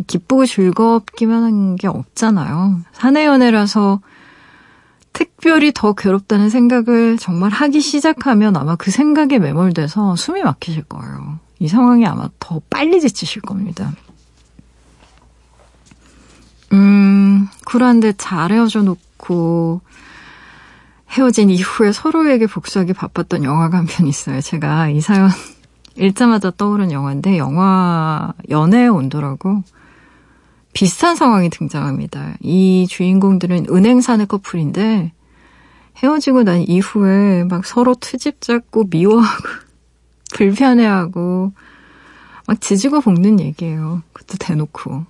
기쁘고 0.06 0.46
즐겁기만 0.46 1.42
한 1.42 1.76
게 1.76 1.86
없잖아요. 1.88 2.80
사내 2.92 3.26
연애라서 3.26 4.00
특별히 5.16 5.72
더 5.74 5.94
괴롭다는 5.94 6.50
생각을 6.50 7.16
정말 7.16 7.50
하기 7.50 7.80
시작하면 7.80 8.54
아마 8.54 8.76
그 8.76 8.90
생각에 8.90 9.38
매몰돼서 9.38 10.14
숨이 10.14 10.42
막히실 10.42 10.84
거예요. 10.84 11.38
이 11.58 11.68
상황이 11.68 12.04
아마 12.06 12.28
더 12.38 12.60
빨리 12.68 13.00
지치실 13.00 13.40
겁니다. 13.40 13.92
음, 16.74 17.48
쿨한데 17.64 18.14
잘 18.18 18.52
헤어져 18.52 18.82
놓고 18.82 19.80
헤어진 21.12 21.48
이후에 21.48 21.92
서로에게 21.92 22.46
복수하기 22.46 22.92
바빴던 22.92 23.42
영화가 23.44 23.78
한 23.78 23.86
편 23.86 24.06
있어요. 24.06 24.42
제가 24.42 24.90
이 24.90 25.00
사연 25.00 25.30
읽자마자 25.96 26.50
떠오른 26.50 26.92
영화인데 26.92 27.38
영화 27.38 28.34
연애의 28.50 28.88
온도라고 28.90 29.62
비슷한 30.76 31.16
상황이 31.16 31.48
등장합니다. 31.48 32.34
이 32.42 32.86
주인공들은 32.86 33.68
은행 33.70 34.02
사내 34.02 34.26
커플인데 34.26 35.10
헤어지고 35.96 36.42
난 36.42 36.60
이후에 36.60 37.44
막 37.44 37.64
서로 37.64 37.94
트집 37.94 38.42
잡고 38.42 38.84
미워하고 38.90 39.42
불편해하고 40.36 41.54
막 42.46 42.60
지지고 42.60 43.00
볶는 43.00 43.40
얘기예요. 43.40 44.02
그것도 44.12 44.36
대놓고. 44.38 45.06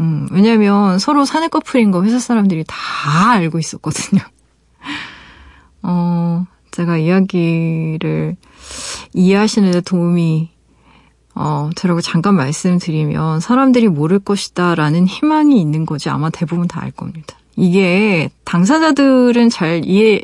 음, 0.00 0.26
왜냐면 0.32 0.98
서로 0.98 1.26
사내 1.26 1.48
커플인 1.48 1.90
거 1.90 2.02
회사 2.02 2.18
사람들이 2.18 2.64
다 2.66 3.32
알고 3.32 3.58
있었거든요. 3.58 4.22
어, 5.82 6.46
제가 6.70 6.96
이야기를 6.96 8.36
이해하시는데 9.12 9.82
도움이 9.82 10.48
어, 11.34 11.70
되라고 11.76 12.00
잠깐 12.00 12.34
말씀드리면 12.34 13.40
사람들이 13.40 13.88
모를 13.88 14.18
것이다 14.18 14.74
라는 14.74 15.06
희망이 15.06 15.60
있는 15.60 15.86
거지 15.86 16.08
아마 16.10 16.30
대부분 16.30 16.66
다 16.68 16.80
알 16.80 16.90
겁니다. 16.90 17.36
이게 17.56 18.30
당사자들은 18.44 19.50
잘 19.50 19.82
이해, 19.84 20.22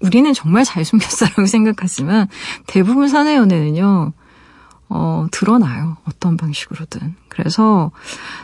우리는 0.00 0.32
정말 0.34 0.64
잘 0.64 0.84
숨겼어라고 0.84 1.46
생각하지만 1.46 2.28
대부분 2.66 3.08
사내 3.08 3.36
연애는요, 3.36 4.12
어, 4.88 5.26
드러나요. 5.30 5.96
어떤 6.08 6.36
방식으로든. 6.36 7.14
그래서 7.28 7.90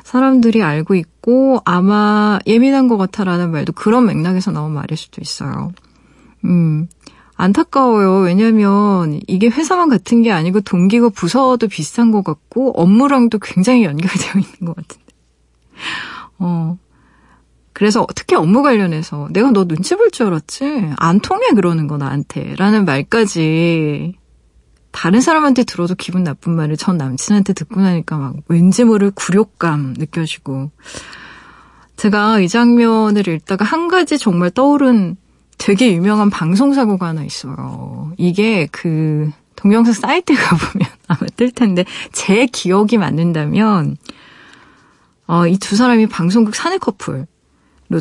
사람들이 0.04 0.62
알고 0.62 0.94
있고 0.94 1.60
아마 1.64 2.38
예민한 2.46 2.88
것 2.88 2.96
같아라는 2.96 3.50
말도 3.50 3.72
그런 3.72 4.06
맥락에서 4.06 4.50
나온 4.50 4.72
말일 4.72 4.96
수도 4.96 5.20
있어요. 5.20 5.72
음, 6.44 6.88
안타까워요. 7.40 8.18
왜냐면 8.18 9.20
이게 9.26 9.48
회사만 9.48 9.88
같은 9.88 10.22
게 10.22 10.30
아니고 10.30 10.60
동기고 10.60 11.10
부서도 11.10 11.68
비슷한 11.68 12.10
것 12.10 12.22
같고 12.22 12.72
업무랑도 12.80 13.38
굉장히 13.38 13.84
연결되어 13.84 14.32
있는 14.34 14.54
것 14.66 14.76
같은데. 14.76 15.04
어. 16.38 16.78
그래서 17.72 18.06
특히 18.14 18.36
업무 18.36 18.62
관련해서 18.62 19.28
내가 19.32 19.52
너 19.52 19.64
눈치 19.64 19.96
볼 19.96 20.10
줄 20.10 20.26
알았지? 20.26 20.90
안 20.98 21.20
통해 21.20 21.48
그러는 21.54 21.86
거 21.86 21.96
나한테. 21.96 22.54
라는 22.56 22.84
말까지 22.84 24.14
다른 24.90 25.20
사람한테 25.22 25.64
들어도 25.64 25.94
기분 25.94 26.24
나쁜 26.24 26.54
말을 26.56 26.76
전 26.76 26.98
남친한테 26.98 27.54
듣고 27.54 27.80
나니까 27.80 28.18
막 28.18 28.36
왠지 28.48 28.84
모를 28.84 29.10
굴욕감 29.14 29.94
느껴지고. 29.96 30.70
제가 31.96 32.40
이 32.40 32.48
장면을 32.48 33.28
읽다가 33.28 33.64
한 33.64 33.88
가지 33.88 34.18
정말 34.18 34.50
떠오른 34.50 35.16
되게 35.60 35.92
유명한 35.94 36.30
방송사고가 36.30 37.08
하나 37.08 37.22
있어요. 37.22 38.12
이게 38.16 38.66
그 38.72 39.30
동영상 39.56 39.92
사이트 39.92 40.34
가보면 40.34 40.88
아마 41.06 41.20
뜰 41.36 41.50
텐데 41.52 41.84
제 42.12 42.46
기억이 42.46 42.96
맞는다면 42.96 43.98
어, 45.26 45.46
이 45.46 45.58
두 45.58 45.76
사람이 45.76 46.06
방송국 46.08 46.54
사내 46.56 46.78
커플로 46.78 47.26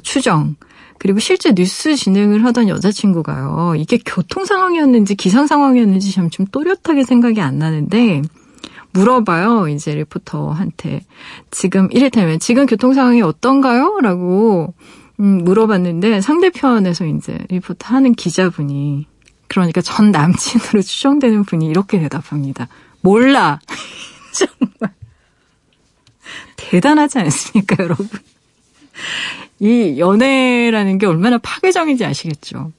추정 0.02 0.56
그리고 1.00 1.20
실제 1.20 1.54
뉴스 1.54 1.96
진행을 1.96 2.46
하던 2.46 2.70
여자친구가요. 2.70 3.74
이게 3.78 4.00
교통 4.06 4.46
상황이었는지 4.46 5.16
기상 5.16 5.46
상황이었는지 5.46 6.12
참 6.14 6.30
좀 6.30 6.46
또렷하게 6.48 7.04
생각이 7.04 7.42
안 7.42 7.58
나는데 7.60 8.22
물어봐요. 8.92 9.68
이제 9.68 9.94
리포터한테 9.96 11.02
지금 11.52 11.90
이를테면 11.92 12.40
지금 12.40 12.66
교통 12.66 12.94
상황이 12.94 13.22
어떤가요? 13.22 14.00
라고 14.02 14.74
음, 15.20 15.44
물어봤는데 15.44 16.22
상대편에서 16.22 17.06
이제 17.06 17.38
리포터 17.50 17.94
하는 17.94 18.14
기자분이 18.14 19.08
그러니까 19.48 19.82
전 19.82 20.12
남친으로 20.12 20.82
추정되는 20.82 21.44
분이 21.44 21.68
이렇게 21.68 22.00
대답합니다. 22.00 22.68
몰라. 23.02 23.60
정말. 24.34 24.94
대단하지 26.56 27.20
않습니까, 27.20 27.84
여러분? 27.84 28.08
이 29.60 30.00
연애라는 30.00 30.98
게 31.00 31.06
얼마나 31.08 31.38
파괴적인지 31.40 32.06
아시겠죠? 32.06 32.72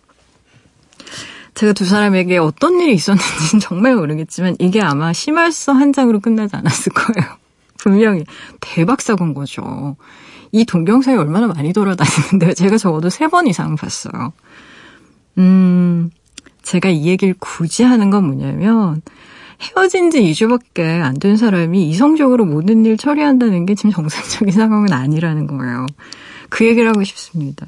제가 1.55 1.73
두 1.73 1.85
사람에게 1.85 2.39
어떤 2.39 2.81
일이 2.81 2.95
있었는지는 2.95 3.61
정말 3.61 3.97
모르겠지만 3.97 4.57
이게 4.61 4.81
아마 4.81 5.13
심할서 5.13 5.73
한 5.73 5.93
장으로 5.93 6.21
끝나지 6.21 6.57
않았을 6.57 6.93
거예요. 6.93 7.37
분명히 7.79 8.25
대박 8.61 9.03
사고인 9.03 9.35
거죠. 9.35 9.97
이 10.53 10.65
동경사에 10.65 11.17
얼마나 11.17 11.47
많이 11.47 11.73
돌아다니는데 11.73 12.55
제가 12.55 12.77
적어도 12.79 13.09
세 13.11 13.29
번 13.29 13.47
이상 13.47 13.77
봤어요. 13.77 14.33
음, 15.39 16.11
제가 16.63 16.89
이 16.89 17.07
얘기를 17.07 17.35
굳이 17.39 17.83
하는 17.85 18.11
건 18.11 18.25
뭐냐면 18.25 19.03
헤어진 19.63 20.11
지 20.11 20.21
2주밖에 20.23 21.03
안 21.03 21.19
된 21.21 21.37
사람이 21.37 21.89
이성적으로 21.91 22.45
모든 22.47 22.85
일 22.85 22.97
처리한다는 22.97 23.67
게 23.67 23.75
지금 23.75 23.91
정상적인 23.91 24.51
상황은 24.53 24.93
아니라는 24.93 25.47
거예요. 25.47 25.87
그 26.49 26.67
얘기를 26.67 26.89
하고 26.89 27.05
싶습니다. 27.05 27.67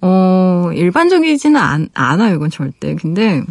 어, 0.00 0.70
일반적이지는 0.74 1.58
않, 1.60 1.88
않아요, 1.94 2.34
이건 2.36 2.50
절대. 2.50 2.94
근데, 2.96 3.42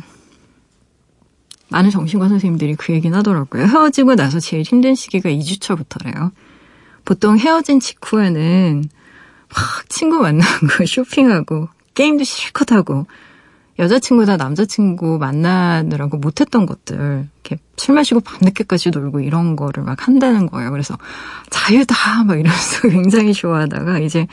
많은 1.70 1.90
정신과 1.90 2.28
선생님들이 2.28 2.76
그 2.76 2.92
얘기는 2.94 3.18
하더라고요. 3.18 3.64
헤어지고 3.64 4.16
나서 4.16 4.40
제일 4.40 4.64
힘든 4.64 4.94
시기가 4.94 5.30
2주차부터래요. 5.30 6.32
보통 7.06 7.38
헤어진 7.38 7.80
직후에는 7.80 8.84
막 9.50 9.90
친구 9.90 10.20
만나고 10.20 10.86
쇼핑하고 10.88 11.68
게임도 11.94 12.24
실컷 12.24 12.72
하고 12.72 13.06
여자친구나 13.80 14.38
남자친구 14.38 15.18
만나느라고 15.18 16.18
못했던 16.18 16.66
것들, 16.66 17.28
이렇게 17.44 17.62
술 17.78 17.96
마시고 17.96 18.20
밤늦게까지 18.20 18.92
놀고 18.92 19.22
이런 19.22 19.56
거를 19.56 19.84
막 19.84 20.08
한다는 20.08 20.46
거예요. 20.46 20.70
그래서 20.72 20.98
자유다! 21.50 22.24
막 22.26 22.40
이러면서 22.40 22.88
굉장히 22.90 23.34
좋아하다가 23.34 24.00
이제 24.00 24.28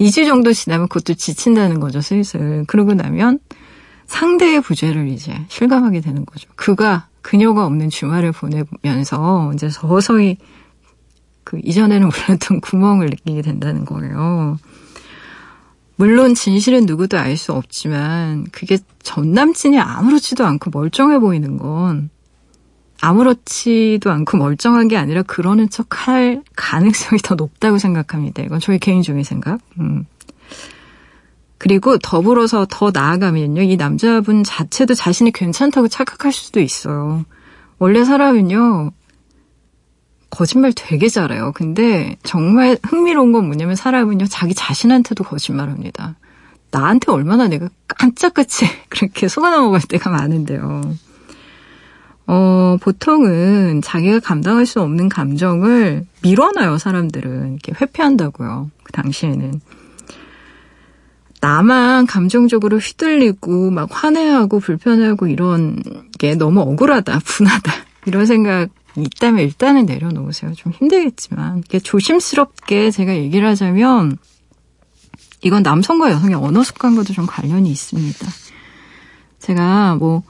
2주 0.00 0.26
정도 0.26 0.52
지나면 0.52 0.88
그것도 0.88 1.14
지친다는 1.14 1.80
거죠, 1.80 2.00
슬슬. 2.00 2.64
그러고 2.66 2.94
나면 2.94 3.38
상대의 4.06 4.62
부재를 4.62 5.08
이제 5.08 5.44
실감하게 5.48 6.00
되는 6.00 6.24
거죠. 6.24 6.48
그가, 6.56 7.06
그녀가 7.22 7.66
없는 7.66 7.90
주말을 7.90 8.32
보내면서 8.32 9.52
이제 9.54 9.68
서서히 9.68 10.38
그 11.48 11.58
이전에는 11.64 12.10
몰랐던 12.28 12.60
구멍을 12.60 13.06
느끼게 13.06 13.40
된다는 13.40 13.86
거예요. 13.86 14.58
물론 15.96 16.34
진실은 16.34 16.84
누구도 16.84 17.18
알 17.18 17.38
수 17.38 17.54
없지만 17.54 18.44
그게 18.52 18.76
전 19.02 19.32
남친이 19.32 19.78
아무렇지도 19.80 20.44
않고 20.44 20.68
멀쩡해 20.70 21.18
보이는 21.18 21.56
건 21.56 22.10
아무렇지도 23.00 24.10
않고 24.10 24.36
멀쩡한 24.36 24.88
게 24.88 24.98
아니라 24.98 25.22
그러는 25.22 25.70
척 25.70 26.06
할 26.06 26.42
가능성이 26.54 27.18
더 27.22 27.34
높다고 27.34 27.78
생각합니다. 27.78 28.42
이건 28.42 28.60
저의 28.60 28.78
개인적인 28.78 29.24
생각. 29.24 29.58
음. 29.80 30.04
그리고 31.56 31.96
더불어서 31.96 32.66
더 32.68 32.90
나아가면요. 32.92 33.62
이 33.62 33.76
남자분 33.76 34.44
자체도 34.44 34.92
자신이 34.92 35.32
괜찮다고 35.32 35.88
착각할 35.88 36.30
수도 36.30 36.60
있어요. 36.60 37.24
원래 37.78 38.04
사람은요. 38.04 38.92
거짓말 40.30 40.72
되게 40.74 41.08
잘해요. 41.08 41.52
근데 41.54 42.16
정말 42.22 42.78
흥미로운 42.84 43.32
건 43.32 43.46
뭐냐면 43.46 43.76
사람은요, 43.76 44.26
자기 44.26 44.54
자신한테도 44.54 45.24
거짓말 45.24 45.68
합니다. 45.68 46.16
나한테 46.70 47.10
얼마나 47.10 47.48
내가 47.48 47.68
깜짝같이 47.86 48.66
그렇게 48.88 49.28
속아 49.28 49.50
넘어갈 49.50 49.80
때가 49.80 50.10
많은데요. 50.10 50.82
어, 52.26 52.76
보통은 52.82 53.80
자기가 53.80 54.20
감당할 54.20 54.66
수 54.66 54.82
없는 54.82 55.08
감정을 55.08 56.06
밀어놔요, 56.22 56.76
사람들은. 56.76 57.52
이렇게 57.52 57.72
회피한다고요. 57.80 58.70
그 58.82 58.92
당시에는. 58.92 59.60
나만 61.40 62.06
감정적으로 62.06 62.78
휘둘리고 62.78 63.70
막 63.70 63.88
화내하고 63.90 64.60
불편해하고 64.60 65.28
이런 65.28 65.82
게 66.18 66.34
너무 66.34 66.60
억울하다, 66.60 67.20
분하다. 67.24 67.72
이런 68.06 68.26
생각 68.26 68.68
있다면 69.02 69.44
일단은 69.44 69.86
내려놓으세요. 69.86 70.54
좀 70.54 70.72
힘들겠지만. 70.72 71.62
조심스럽게 71.82 72.90
제가 72.90 73.16
얘기를 73.16 73.48
하자면, 73.48 74.18
이건 75.42 75.62
남성과 75.62 76.10
여성의 76.10 76.36
언어 76.36 76.62
습관과도 76.62 77.12
좀 77.12 77.26
관련이 77.26 77.70
있습니다. 77.70 78.26
제가 79.38 79.96
뭐, 79.96 80.22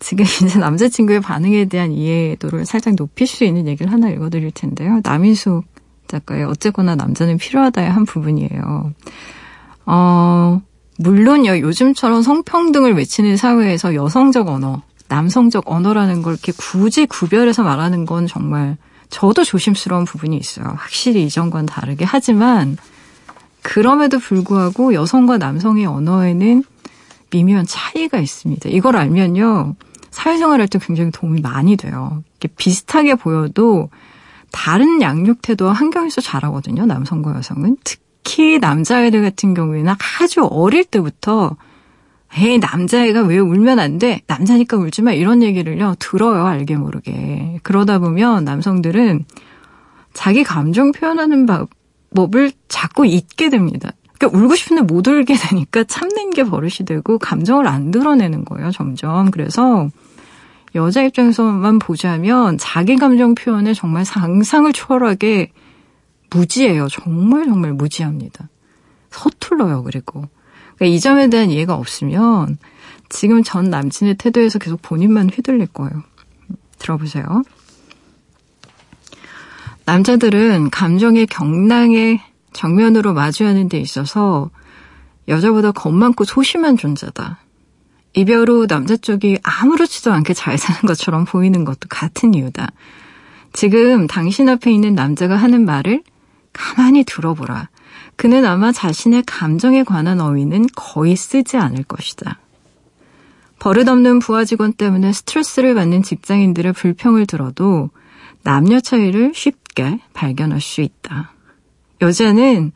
지금 0.00 0.24
이제 0.44 0.58
남자친구의 0.58 1.20
반응에 1.20 1.66
대한 1.66 1.92
이해도를 1.92 2.66
살짝 2.66 2.96
높일 2.96 3.26
수 3.26 3.44
있는 3.44 3.68
얘기를 3.68 3.92
하나 3.92 4.08
읽어드릴 4.08 4.50
텐데요. 4.50 5.00
남인숙 5.04 5.64
작가의 6.08 6.44
어쨌거나 6.44 6.96
남자는 6.96 7.38
필요하다의 7.38 7.90
한 7.90 8.04
부분이에요. 8.04 8.92
어, 9.86 10.62
물론요, 10.98 11.58
요즘처럼 11.60 12.22
성평등을 12.22 12.94
외치는 12.94 13.36
사회에서 13.36 13.94
여성적 13.94 14.48
언어, 14.48 14.82
남성적 15.10 15.64
언어라는 15.66 16.22
걸 16.22 16.34
이렇게 16.34 16.52
굳이 16.56 17.04
구별해서 17.04 17.64
말하는 17.64 18.06
건 18.06 18.26
정말 18.26 18.76
저도 19.10 19.42
조심스러운 19.42 20.04
부분이 20.04 20.36
있어요. 20.36 20.66
확실히 20.78 21.24
이전과는 21.24 21.66
다르게 21.66 22.04
하지만 22.04 22.78
그럼에도 23.60 24.18
불구하고 24.20 24.94
여성과 24.94 25.38
남성의 25.38 25.84
언어에는 25.84 26.64
미묘한 27.30 27.66
차이가 27.66 28.18
있습니다. 28.18 28.68
이걸 28.70 28.96
알면요. 28.96 29.74
사회생활 30.10 30.60
할때 30.60 30.78
굉장히 30.78 31.10
도움이 31.10 31.40
많이 31.40 31.76
돼요. 31.76 32.22
비슷하게 32.56 33.16
보여도 33.16 33.90
다른 34.52 35.02
양육 35.02 35.42
태도와 35.42 35.72
환경에서 35.72 36.20
자라거든요. 36.20 36.86
남성과 36.86 37.34
여성은. 37.36 37.78
특히 37.82 38.58
남자애들 38.60 39.22
같은 39.22 39.54
경우에는 39.54 39.92
아주 40.20 40.44
어릴 40.44 40.84
때부터 40.84 41.56
에이, 42.36 42.58
남자애가 42.58 43.22
왜 43.22 43.38
울면 43.38 43.78
안 43.78 43.98
돼? 43.98 44.20
남자니까 44.26 44.76
울지 44.76 45.02
마. 45.02 45.12
이런 45.12 45.42
얘기를요, 45.42 45.96
들어요, 45.98 46.46
알게 46.46 46.76
모르게. 46.76 47.58
그러다 47.62 47.98
보면 47.98 48.44
남성들은 48.44 49.24
자기 50.12 50.44
감정 50.44 50.92
표현하는 50.92 51.46
방법을 51.46 52.52
자꾸 52.68 53.06
잊게 53.06 53.50
됩니다. 53.50 53.90
그러니까 54.18 54.38
울고 54.38 54.54
싶은데 54.54 54.82
못 54.82 55.06
울게 55.08 55.34
되니까 55.34 55.84
참는 55.84 56.30
게 56.30 56.44
버릇이 56.44 56.86
되고 56.86 57.18
감정을 57.18 57.66
안 57.66 57.90
드러내는 57.90 58.44
거예요, 58.44 58.70
점점. 58.70 59.30
그래서 59.30 59.88
여자 60.76 61.02
입장에서만 61.02 61.80
보자면 61.80 62.58
자기 62.58 62.96
감정 62.96 63.34
표현에 63.34 63.74
정말 63.74 64.04
상상을 64.04 64.72
초월하게 64.72 65.50
무지해요. 66.30 66.86
정말 66.88 67.46
정말 67.46 67.72
무지합니다. 67.72 68.48
서툴러요, 69.10 69.82
그리고. 69.82 70.26
그러니까 70.80 70.96
이 70.96 70.98
점에 70.98 71.28
대한 71.28 71.50
이해가 71.50 71.74
없으면 71.74 72.56
지금 73.10 73.42
전 73.42 73.68
남친의 73.68 74.14
태도에서 74.14 74.58
계속 74.58 74.80
본인만 74.80 75.28
휘둘릴 75.28 75.66
거예요. 75.66 76.02
들어보세요. 76.78 77.42
남자들은 79.84 80.70
감정의 80.70 81.26
경랑에 81.26 82.22
정면으로 82.54 83.12
마주하는 83.12 83.68
데 83.68 83.78
있어서 83.78 84.50
여자보다 85.28 85.72
겁 85.72 85.92
많고 85.92 86.24
소심한 86.24 86.78
존재다. 86.78 87.40
이별 88.14 88.48
후 88.48 88.66
남자 88.66 88.96
쪽이 88.96 89.38
아무렇지도 89.42 90.12
않게 90.12 90.32
잘 90.32 90.56
사는 90.56 90.80
것처럼 90.80 91.26
보이는 91.26 91.64
것도 91.66 91.88
같은 91.90 92.32
이유다. 92.32 92.72
지금 93.52 94.06
당신 94.06 94.48
앞에 94.48 94.72
있는 94.72 94.94
남자가 94.94 95.36
하는 95.36 95.66
말을 95.66 96.02
가만히 96.54 97.04
들어보라. 97.04 97.68
그는 98.20 98.44
아마 98.44 98.70
자신의 98.70 99.22
감정에 99.22 99.82
관한 99.82 100.20
어휘는 100.20 100.66
거의 100.76 101.16
쓰지 101.16 101.56
않을 101.56 101.84
것이다. 101.84 102.38
버릇없는 103.58 104.18
부하 104.18 104.44
직원 104.44 104.74
때문에 104.74 105.10
스트레스를 105.10 105.74
받는 105.74 106.02
직장인들의 106.02 106.74
불평을 106.74 107.24
들어도 107.24 107.88
남녀 108.42 108.78
차이를 108.78 109.32
쉽게 109.34 110.00
발견할 110.12 110.60
수 110.60 110.82
있다. 110.82 111.32
여자는 112.02 112.72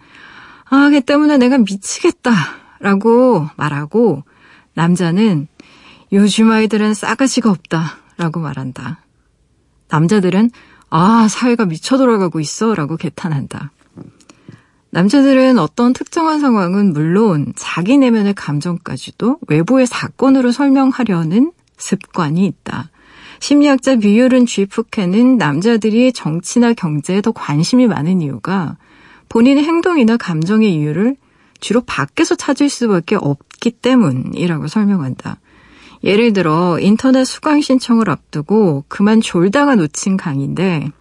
아, 0.70 0.88
걔 0.88 1.00
때문에 1.00 1.36
내가 1.36 1.58
미치겠다 1.58 2.32
라고 2.80 3.46
말하고 3.58 4.22
남자는 4.72 5.46
요즘 6.12 6.52
아이들은 6.52 6.94
싸가지가 6.94 7.50
없다 7.50 7.98
라고 8.16 8.40
말한다. 8.40 9.04
남자들은 9.90 10.50
아, 10.88 11.28
사회가 11.28 11.66
미쳐 11.66 11.98
돌아가고 11.98 12.40
있어 12.40 12.74
라고 12.74 12.96
개탄한다. 12.96 13.72
남자들은 14.94 15.58
어떤 15.58 15.92
특정한 15.92 16.38
상황은 16.38 16.92
물론 16.92 17.52
자기 17.56 17.98
내면의 17.98 18.32
감정까지도 18.32 19.38
외부의 19.48 19.88
사건으로 19.88 20.52
설명하려는 20.52 21.50
습관이 21.76 22.46
있다. 22.46 22.90
심리학자 23.40 23.96
뮤율은 23.96 24.46
G 24.46 24.66
푸케는 24.66 25.36
남자들이 25.36 26.12
정치나 26.12 26.74
경제에 26.74 27.22
더 27.22 27.32
관심이 27.32 27.88
많은 27.88 28.20
이유가 28.20 28.76
본인의 29.30 29.64
행동이나 29.64 30.16
감정의 30.16 30.72
이유를 30.72 31.16
주로 31.58 31.80
밖에서 31.80 32.36
찾을 32.36 32.68
수밖에 32.68 33.16
없기 33.16 33.72
때문이라고 33.72 34.68
설명한다. 34.68 35.40
예를 36.04 36.32
들어 36.32 36.78
인터넷 36.78 37.24
수강 37.24 37.62
신청을 37.62 38.08
앞두고 38.08 38.84
그만 38.86 39.20
졸다가 39.20 39.74
놓친 39.74 40.16
강의인데 40.16 40.92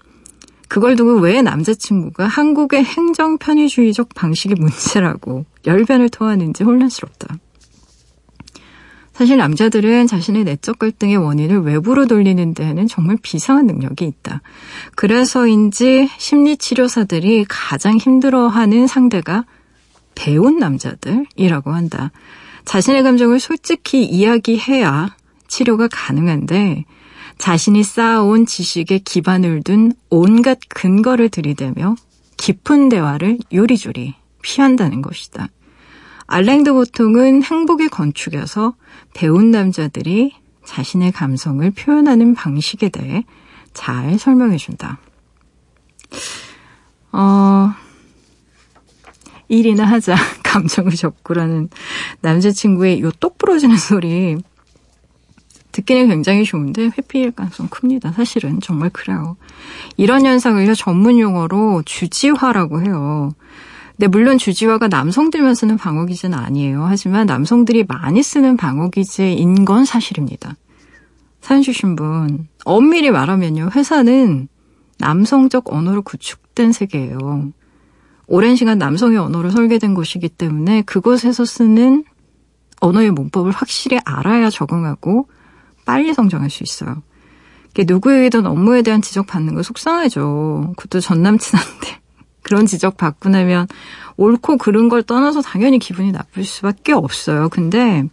그걸 0.74 0.96
두고 0.96 1.20
왜 1.20 1.44
남자친구가 1.44 2.26
한국의 2.26 2.84
행정 2.84 3.38
편의주의적 3.38 4.10
방식이 4.16 4.56
문제라고 4.56 5.46
열변을 5.68 6.10
토하는지 6.10 6.64
혼란스럽다. 6.64 7.38
사실 9.14 9.38
남자들은 9.38 10.08
자신의 10.08 10.46
내적 10.46 10.80
갈등의 10.80 11.18
원인을 11.18 11.60
외부로 11.60 12.08
돌리는 12.08 12.56
데에는 12.56 12.88
정말 12.88 13.18
비상한 13.22 13.68
능력이 13.68 14.04
있다. 14.04 14.42
그래서인지 14.96 16.10
심리치료사들이 16.18 17.46
가장 17.48 17.98
힘들어하는 17.98 18.88
상대가 18.88 19.46
배운 20.16 20.58
남자들이라고 20.58 21.72
한다. 21.72 22.12
자신의 22.66 23.04
감정을 23.04 23.40
솔직히 23.40 24.06
이야기해야 24.06 25.16
치료가 25.48 25.88
가능한데 25.88 26.86
자신이 27.44 27.84
쌓아온 27.84 28.46
지식에 28.46 29.00
기반을 29.00 29.64
둔 29.64 29.92
온갖 30.10 30.60
근거를 30.70 31.28
들이대며 31.28 31.96
깊은 32.38 32.88
대화를 32.88 33.38
요리조리 33.52 34.16
피한다는 34.42 35.02
것이다. 35.02 35.50
알랭드 36.26 36.72
보통은 36.72 37.44
행복의 37.44 37.90
건축에서 37.90 38.76
배운 39.14 39.52
남자들이 39.52 40.32
자신의 40.64 41.12
감성을 41.12 41.70
표현하는 41.72 42.34
방식에 42.34 42.88
대해 42.88 43.26
잘 43.74 44.18
설명해 44.18 44.56
준다. 44.56 45.00
어, 47.12 47.74
일이나 49.50 49.84
하자, 49.84 50.16
감정을 50.44 50.94
접구라는 50.94 51.68
남자친구의 52.22 53.02
요 53.02 53.12
똑 53.12 53.38
부러지는 53.38 53.76
소리. 53.76 54.38
듣기는 55.74 56.08
굉장히 56.08 56.46
좋은데 56.46 56.92
회피일 56.98 57.32
가능성 57.32 57.68
큽니다. 57.68 58.14
사실은 58.14 58.62
정말 58.62 58.90
그래요. 58.90 59.36
이런 59.98 60.26
현상을 60.26 60.74
전문 60.76 61.20
용어로 61.20 61.84
주지화라고 61.86 62.82
해요. 62.82 63.32
네, 63.98 64.08
물론 64.08 64.38
주지화가 64.38 64.88
남성들만 64.88 65.56
쓰는 65.56 65.78
방어기제는 65.78 66.38
아니에요. 66.38 66.86
하지만 66.86 67.26
남성들이 67.28 67.86
많이 67.88 68.24
쓰는 68.24 68.56
방어기제인 68.56 69.66
건 69.66 69.86
사실입니다. 69.86 70.56
사연 71.42 71.62
주신 71.62 71.96
분, 71.96 72.48
엄밀히 72.66 73.12
말하면요. 73.12 73.70
회사는 73.76 74.48
남성적 75.00 75.74
언어로 75.74 76.04
구축된 76.04 76.72
세계예요. 76.72 77.52
오랜 78.28 78.56
시간 78.56 78.78
남성의 78.78 79.18
언어로 79.18 79.50
설계된 79.50 79.94
곳이기 79.94 80.30
때문에 80.30 80.84
그곳에서 80.84 81.46
쓰는 81.46 82.06
언어의 82.80 83.12
문법을 83.12 83.52
확실히 83.52 84.00
알아야 84.06 84.50
적응하고 84.50 85.28
빨리 85.86 86.14
성장할 86.14 86.50
수 86.50 86.64
있어요. 86.64 87.02
누구에게든 87.76 88.46
업무에 88.46 88.82
대한 88.84 89.02
지적받는 89.02 89.56
거 89.56 89.64
속상하죠. 89.64 90.74
그것도 90.78 91.00
전 91.02 91.24
남친한테. 91.24 92.00
그런 92.44 92.66
지적 92.66 92.98
받고 92.98 93.30
나면 93.30 93.68
옳고 94.18 94.58
그른 94.58 94.90
걸 94.90 95.02
떠나서 95.02 95.42
당연히 95.42 95.80
기분이 95.80 96.12
나쁠 96.12 96.44
수밖에 96.44 96.92
없어요. 96.92 97.50
근데 97.50 98.04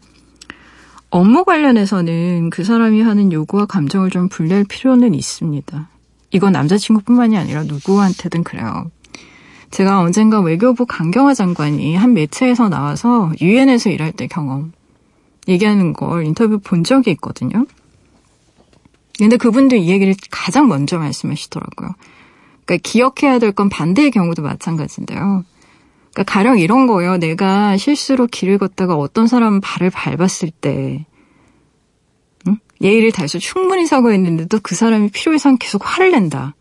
업무 1.11 1.44
관련해서는 1.44 2.50
그 2.50 2.62
사람이 2.62 3.02
하는 3.02 3.33
요구와 3.33 3.66
감정을 3.66 4.11
좀 4.11 4.28
분리할 4.28 4.64
필요는 4.64 5.14
있습니다. 5.14 5.88
이건 6.30 6.52
남자친구뿐만이 6.52 7.37
아니라 7.37 7.64
누구한테든 7.64 8.44
그래요. 8.44 8.90
제가 9.72 10.00
언젠가 10.00 10.40
외교부 10.40 10.87
강경화 10.87 11.35
장관이 11.35 11.96
한 11.96 12.14
매체에서 12.14 12.68
나와서 12.68 13.33
유엔에서 13.40 13.90
일할 13.90 14.12
때 14.12 14.26
경험 14.26 14.72
얘기하는 15.50 15.92
걸 15.92 16.24
인터뷰 16.24 16.58
본 16.62 16.84
적이 16.84 17.10
있거든요. 17.12 17.66
근데 19.18 19.36
그분도 19.36 19.76
이 19.76 19.88
얘기를 19.90 20.14
가장 20.30 20.68
먼저 20.68 20.98
말씀하시더라고요. 20.98 21.90
그러니까 22.64 22.88
기억해야 22.88 23.38
될 23.38 23.52
건 23.52 23.68
반대의 23.68 24.10
경우도 24.10 24.42
마찬가지인데요. 24.42 25.44
그러니까 26.12 26.22
가령 26.32 26.58
이런 26.58 26.86
거예요. 26.86 27.18
내가 27.18 27.76
실수로 27.76 28.26
길을 28.26 28.58
걷다가 28.58 28.96
어떤 28.96 29.26
사람 29.26 29.60
발을 29.60 29.90
밟았을 29.90 30.50
때 30.50 31.04
응? 32.48 32.56
예의를 32.80 33.12
다해서 33.12 33.38
충분히 33.38 33.86
사과했는데도 33.86 34.60
그 34.62 34.74
사람이 34.74 35.10
필요 35.10 35.34
이상 35.34 35.56
계속 35.58 35.82
화를 35.84 36.12
낸다. 36.12 36.54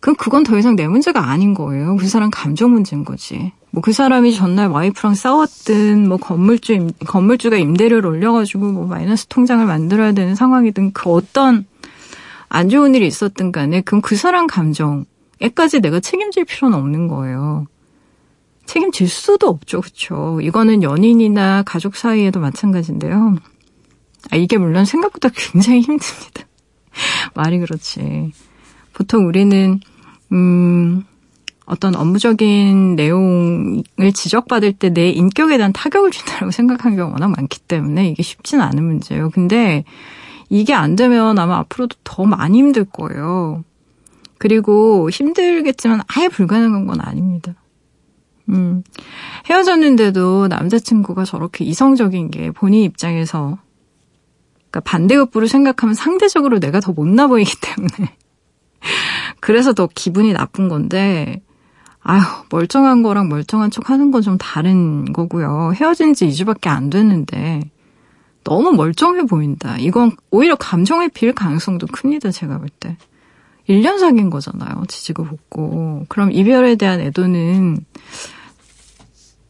그럼 0.00 0.16
그건 0.16 0.42
더 0.42 0.58
이상 0.58 0.76
내 0.76 0.86
문제가 0.88 1.30
아닌 1.30 1.54
거예요. 1.54 1.96
그 1.96 2.08
사람 2.08 2.30
감정 2.30 2.72
문제인 2.72 3.04
거지. 3.04 3.52
뭐 3.72 3.80
그 3.80 3.92
사람이 3.92 4.34
전날 4.34 4.68
와이프랑 4.68 5.14
싸웠든 5.14 6.06
뭐 6.06 6.18
건물주 6.18 6.72
임, 6.74 6.90
건물주가 7.06 7.56
임대료를 7.56 8.06
올려가지고 8.06 8.70
뭐 8.72 8.86
마이너스 8.86 9.26
통장을 9.26 9.64
만들어야 9.66 10.12
되는 10.12 10.34
상황이든 10.34 10.92
그 10.92 11.10
어떤 11.10 11.66
안 12.50 12.68
좋은 12.68 12.94
일이 12.94 13.06
있었든 13.06 13.50
간에 13.50 13.80
그럼 13.80 14.02
그 14.02 14.14
사람 14.14 14.46
감정에까지 14.46 15.80
내가 15.80 16.00
책임질 16.00 16.44
필요는 16.44 16.78
없는 16.78 17.08
거예요. 17.08 17.66
책임질 18.66 19.08
수도 19.08 19.48
없죠, 19.48 19.80
그렇죠? 19.80 20.38
이거는 20.42 20.82
연인이나 20.82 21.62
가족 21.62 21.96
사이에도 21.96 22.40
마찬가지인데요. 22.40 23.36
아, 24.30 24.36
이게 24.36 24.58
물론 24.58 24.84
생각보다 24.84 25.30
굉장히 25.34 25.80
힘듭니다. 25.80 26.44
말이 27.34 27.58
그렇지. 27.58 28.32
보통 28.92 29.26
우리는 29.26 29.80
음, 30.30 31.04
어떤 31.72 31.96
업무적인 31.96 32.96
내용을 32.96 34.12
지적받을 34.14 34.74
때 34.74 34.90
내 34.90 35.08
인격에 35.08 35.56
대한 35.56 35.72
타격을 35.72 36.10
준다고 36.10 36.50
생각하는 36.52 36.96
경우가 36.96 37.14
워낙 37.14 37.34
많기 37.34 37.60
때문에 37.60 38.10
이게 38.10 38.22
쉽지는 38.22 38.62
않은 38.64 38.84
문제예요. 38.84 39.30
근데 39.30 39.84
이게 40.50 40.74
안 40.74 40.96
되면 40.96 41.38
아마 41.38 41.56
앞으로도 41.58 41.96
더 42.04 42.24
많이 42.24 42.58
힘들 42.58 42.84
거예요. 42.84 43.64
그리고 44.36 45.08
힘들겠지만 45.08 46.02
아예 46.08 46.28
불가능한 46.28 46.86
건 46.86 47.00
아닙니다. 47.00 47.54
음, 48.50 48.82
헤어졌는데도 49.48 50.48
남자친구가 50.48 51.24
저렇게 51.24 51.64
이성적인 51.64 52.30
게 52.30 52.50
본인 52.50 52.82
입장에서 52.82 53.56
그러니까 54.70 54.80
반대급부를 54.80 55.48
생각하면 55.48 55.94
상대적으로 55.94 56.58
내가 56.58 56.80
더 56.80 56.92
못나 56.92 57.28
보이기 57.28 57.52
때문에 57.62 58.16
그래서 59.40 59.72
더 59.72 59.88
기분이 59.92 60.32
나쁜 60.32 60.68
건데, 60.68 61.42
아휴, 62.04 62.44
멀쩡한 62.50 63.02
거랑 63.02 63.28
멀쩡한 63.28 63.70
척 63.70 63.90
하는 63.90 64.10
건 64.10 64.22
좀 64.22 64.36
다른 64.38 65.12
거고요. 65.12 65.72
헤어진 65.74 66.14
지 66.14 66.26
2주밖에 66.26 66.68
안 66.68 66.90
됐는데, 66.90 67.70
너무 68.44 68.72
멀쩡해 68.72 69.26
보인다. 69.26 69.76
이건 69.78 70.12
오히려 70.30 70.56
감정에 70.56 71.08
빌 71.08 71.32
가능성도 71.32 71.86
큽니다, 71.86 72.30
제가 72.32 72.58
볼 72.58 72.68
때. 72.68 72.96
1년 73.68 73.98
사귄 74.00 74.30
거잖아요, 74.30 74.84
지지고 74.88 75.24
볶고. 75.24 76.06
그럼 76.08 76.32
이별에 76.32 76.74
대한 76.74 77.00
애도는 77.00 77.84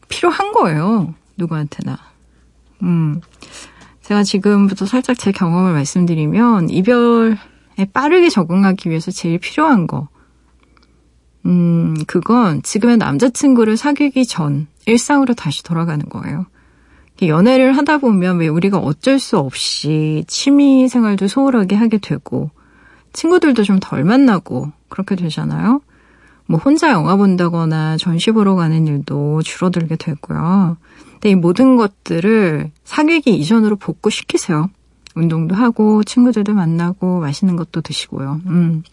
필요한 0.07 0.51
거예요, 0.51 1.15
누구한테나. 1.37 1.97
음. 2.83 3.21
제가 4.03 4.21
지금부터 4.23 4.85
살짝 4.85 5.17
제 5.17 5.31
경험을 5.31 5.73
말씀드리면, 5.73 6.69
이별 6.69 7.37
빠르게 7.93 8.29
적응하기 8.29 8.89
위해서 8.89 9.09
제일 9.09 9.39
필요한 9.39 9.87
거. 9.87 10.07
음, 11.45 11.95
그건 12.07 12.61
지금의 12.63 12.97
남자친구를 12.97 13.77
사귀기 13.77 14.25
전 14.25 14.67
일상으로 14.85 15.33
다시 15.33 15.63
돌아가는 15.63 16.03
거예요. 16.07 16.45
연애를 17.21 17.77
하다 17.77 17.99
보면 17.99 18.39
왜 18.39 18.47
우리가 18.47 18.79
어쩔 18.79 19.19
수 19.19 19.37
없이 19.37 20.25
취미 20.27 20.89
생활도 20.89 21.27
소홀하게 21.27 21.75
하게 21.75 21.97
되고, 21.97 22.49
친구들도 23.13 23.63
좀 23.63 23.79
덜 23.79 24.03
만나고, 24.03 24.71
그렇게 24.89 25.15
되잖아요. 25.15 25.81
뭐 26.47 26.59
혼자 26.59 26.91
영화 26.91 27.15
본다거나 27.15 27.97
전시 27.97 28.31
보러 28.31 28.55
가는 28.55 28.85
일도 28.87 29.41
줄어들게 29.43 29.95
되고요. 29.95 30.77
근데 31.13 31.29
이 31.29 31.35
모든 31.35 31.77
것들을 31.77 32.71
사귀기 32.83 33.35
이전으로 33.35 33.77
복구시키세요. 33.77 34.69
운동도 35.15 35.55
하고 35.55 36.03
친구들도 36.03 36.53
만나고 36.53 37.19
맛있는 37.19 37.55
것도 37.55 37.81
드시고요. 37.81 38.41
음. 38.47 38.83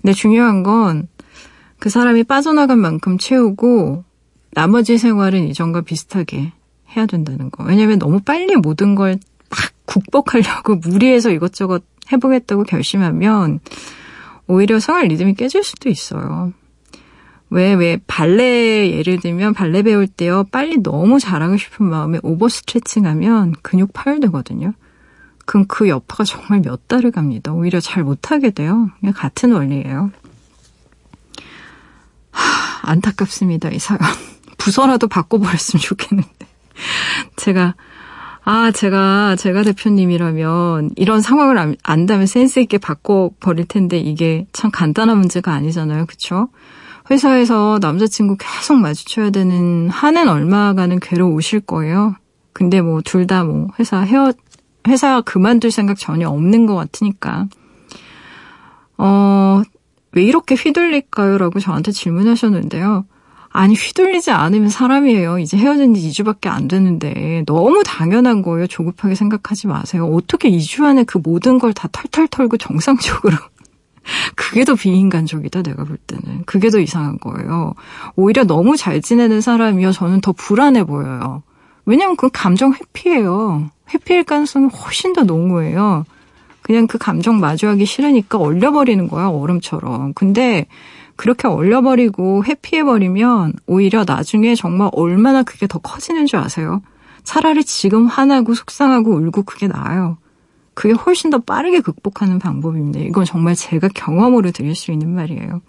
근데 0.00 0.12
중요한 0.12 0.62
건 0.62 1.06
그 1.80 1.88
사람이 1.90 2.24
빠져나간 2.24 2.78
만큼 2.78 3.18
채우고 3.18 4.04
나머지 4.52 4.98
생활은 4.98 5.48
이전과 5.48 5.82
비슷하게 5.82 6.52
해야 6.96 7.06
된다는 7.06 7.50
거. 7.50 7.64
왜냐면 7.64 7.98
너무 7.98 8.20
빨리 8.20 8.54
모든 8.56 8.94
걸 8.94 9.18
막 9.50 9.58
국복하려고 9.84 10.76
무리해서 10.82 11.30
이것저것 11.30 11.82
해보겠다고 12.12 12.64
결심하면 12.64 13.60
오히려 14.46 14.80
생활 14.80 15.06
리듬이 15.08 15.34
깨질 15.34 15.62
수도 15.62 15.88
있어요. 15.88 16.52
왜, 17.50 17.74
왜, 17.74 17.98
발레, 18.06 18.92
예를 18.92 19.18
들면 19.18 19.54
발레 19.54 19.82
배울 19.82 20.06
때요, 20.06 20.44
빨리 20.52 20.80
너무 20.82 21.18
잘하고 21.18 21.56
싶은 21.56 21.84
마음에 21.84 22.20
오버 22.22 22.48
스트레칭 22.48 23.06
하면 23.06 23.54
근육 23.62 23.92
파열되거든요. 23.92 24.72
그럼 25.46 25.64
그 25.66 25.88
여파가 25.88 26.22
정말 26.22 26.60
몇 26.62 26.86
달을 26.86 27.10
갑니다. 27.10 27.52
오히려 27.52 27.80
잘 27.80 28.04
못하게 28.04 28.50
돼요. 28.50 28.90
같은 29.16 29.50
원리예요. 29.50 30.12
하, 32.90 32.92
안타깝습니다. 32.92 33.70
이 33.70 33.78
사연. 33.78 34.00
부서라도 34.58 35.08
바꿔버렸으면 35.08 35.80
좋겠는데. 35.80 36.30
제가 37.36 37.74
아, 38.42 38.70
제가, 38.70 39.36
제가 39.36 39.62
대표님이라면 39.62 40.90
이런 40.96 41.20
상황을 41.20 41.58
안, 41.58 41.76
안다면 41.82 42.26
센스있게 42.26 42.78
바꿔버릴 42.78 43.66
텐데 43.66 43.98
이게 43.98 44.46
참 44.52 44.70
간단한 44.70 45.18
문제가 45.18 45.52
아니잖아요. 45.52 46.06
그쵸? 46.06 46.48
회사에서 47.10 47.78
남자친구 47.80 48.36
계속 48.38 48.76
마주쳐야 48.76 49.30
되는 49.30 49.90
한은 49.90 50.28
얼마가는 50.28 51.00
괴로우실 51.00 51.60
거예요. 51.60 52.14
근데 52.52 52.80
뭐 52.80 53.00
둘 53.02 53.26
다 53.26 53.44
뭐 53.44 53.68
회사 53.78 54.00
헤어, 54.00 54.32
회사 54.88 55.20
그만둘 55.20 55.70
생각 55.70 55.98
전혀 55.98 56.28
없는 56.28 56.66
것 56.66 56.74
같으니까. 56.76 57.46
어, 58.96 59.62
왜 60.12 60.22
이렇게 60.22 60.54
휘둘릴까요? 60.54 61.38
라고 61.38 61.60
저한테 61.60 61.92
질문하셨는데요. 61.92 63.04
아니, 63.52 63.74
휘둘리지 63.74 64.30
않으면 64.30 64.68
사람이에요. 64.68 65.38
이제 65.40 65.56
헤어진 65.56 65.94
지 65.94 66.08
2주밖에 66.08 66.46
안 66.48 66.68
됐는데. 66.68 67.42
너무 67.46 67.82
당연한 67.84 68.42
거예요. 68.42 68.66
조급하게 68.68 69.14
생각하지 69.16 69.66
마세요. 69.66 70.06
어떻게 70.06 70.50
2주 70.50 70.84
안에 70.84 71.04
그 71.04 71.18
모든 71.18 71.58
걸 71.58 71.72
다 71.72 71.88
털털 71.90 72.28
털고 72.28 72.58
정상적으로. 72.58 73.36
그게 74.36 74.64
더 74.64 74.74
비인간적이다, 74.74 75.62
내가 75.62 75.84
볼 75.84 75.96
때는. 75.96 76.44
그게 76.46 76.70
더 76.70 76.78
이상한 76.78 77.18
거예요. 77.18 77.74
오히려 78.16 78.44
너무 78.44 78.76
잘 78.76 79.00
지내는 79.02 79.40
사람이요. 79.40 79.92
저는 79.92 80.20
더 80.20 80.32
불안해 80.32 80.84
보여요. 80.84 81.42
왜냐면 81.86 82.16
그 82.16 82.28
감정 82.32 82.72
회피예요. 82.72 83.68
회피일 83.92 84.24
가능성이 84.24 84.66
훨씬 84.68 85.12
더 85.12 85.24
농후해요. 85.24 86.04
그냥 86.62 86.86
그 86.86 86.98
감정 86.98 87.40
마주하기 87.40 87.84
싫으니까 87.84 88.38
얼려버리는 88.38 89.08
거야, 89.08 89.26
얼음처럼. 89.28 90.14
근데 90.14 90.66
그렇게 91.16 91.48
얼려버리고 91.48 92.44
회피해버리면 92.44 93.54
오히려 93.66 94.04
나중에 94.06 94.54
정말 94.54 94.88
얼마나 94.92 95.42
그게 95.42 95.66
더 95.66 95.78
커지는 95.78 96.26
줄 96.26 96.38
아세요? 96.38 96.82
차라리 97.24 97.64
지금 97.64 98.06
화나고 98.06 98.54
속상하고 98.54 99.12
울고 99.12 99.42
그게 99.42 99.66
나아요. 99.66 100.16
그게 100.74 100.94
훨씬 100.94 101.28
더 101.28 101.38
빠르게 101.38 101.80
극복하는 101.80 102.38
방법입니다. 102.38 103.00
이건 103.00 103.24
정말 103.24 103.54
제가 103.54 103.88
경험으로 103.88 104.50
드릴 104.50 104.74
수 104.74 104.92
있는 104.92 105.14
말이에요. 105.14 105.60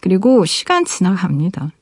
그리고 0.00 0.44
시간 0.46 0.84
지나갑니다. 0.84 1.72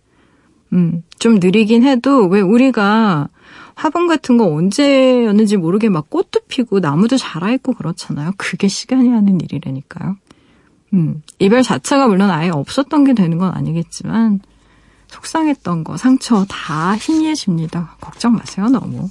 음, 0.72 1.02
좀 1.18 1.36
느리긴 1.36 1.84
해도 1.84 2.26
왜 2.26 2.40
우리가 2.40 3.28
화분 3.76 4.08
같은 4.08 4.38
거 4.38 4.46
언제였는지 4.46 5.58
모르게 5.58 5.90
막 5.90 6.08
꽃도 6.08 6.40
피고 6.48 6.80
나무도 6.80 7.18
자라있고 7.18 7.74
그렇잖아요. 7.74 8.32
그게 8.38 8.68
시간이 8.68 9.10
하는 9.10 9.38
일이라니까요. 9.40 10.16
음, 10.94 11.22
이별 11.38 11.62
자체가 11.62 12.08
물론 12.08 12.30
아예 12.30 12.48
없었던 12.48 13.04
게 13.04 13.12
되는 13.12 13.36
건 13.36 13.52
아니겠지만 13.54 14.40
속상했던 15.08 15.84
거, 15.84 15.98
상처 15.98 16.46
다 16.48 16.96
희미해집니다. 16.96 17.96
걱정 18.00 18.32
마세요, 18.32 18.68
너무. 18.68 19.08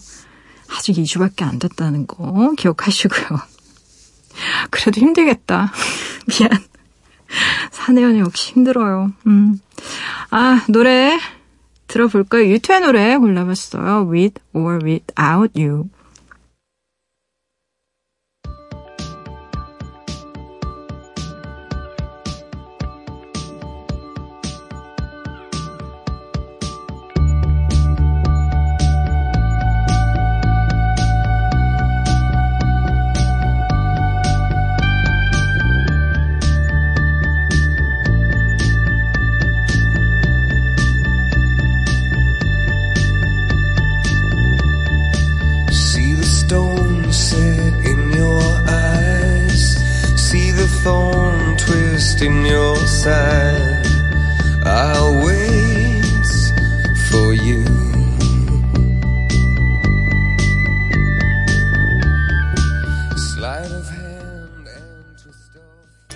아직 0.76 0.94
2주밖에 0.94 1.44
안 1.44 1.60
됐다는 1.60 2.08
거 2.08 2.52
기억하시고요. 2.58 3.40
그래도 4.72 5.00
힘들겠다. 5.00 5.72
미안. 6.28 6.50
사내연이 7.70 8.20
역시 8.20 8.54
힘들어요. 8.54 9.12
음. 9.28 9.60
아, 10.32 10.66
노래 10.70 11.20
들어볼까요? 11.88 12.46
유튜의 12.48 12.82
노래 12.82 13.18
골라봤어요. 13.18 14.10
With 14.10 14.42
or 14.54 14.80
Without 14.84 15.60
You. 15.60 15.90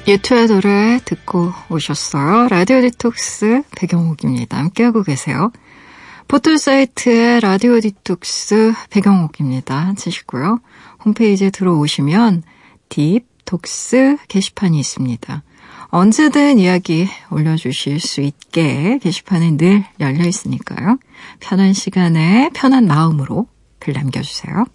U2의 0.09 0.47
노래 0.47 0.99
듣고 1.05 1.53
오셨어요. 1.69 2.47
라디오 2.47 2.81
디톡스 2.81 3.61
백영옥입니다. 3.77 4.57
함께하고 4.57 5.03
계세요. 5.03 5.51
포털 6.27 6.57
사이트에 6.57 7.39
라디오 7.39 7.79
디톡스 7.79 8.73
백영옥입니다. 8.89 9.93
치시고요. 9.93 10.61
홈페이지에 11.05 11.51
들어오시면 11.51 12.41
딥톡스 12.89 14.17
게시판이 14.27 14.79
있습니다. 14.79 15.43
언제든 15.89 16.57
이야기 16.57 17.07
올려주실 17.29 17.99
수 17.99 18.21
있게 18.21 18.97
게시판은 19.03 19.57
늘 19.57 19.85
열려 19.99 20.25
있으니까요. 20.25 20.97
편한 21.39 21.73
시간에 21.73 22.49
편한 22.55 22.87
마음으로 22.87 23.47
글 23.77 23.93
남겨주세요. 23.93 24.65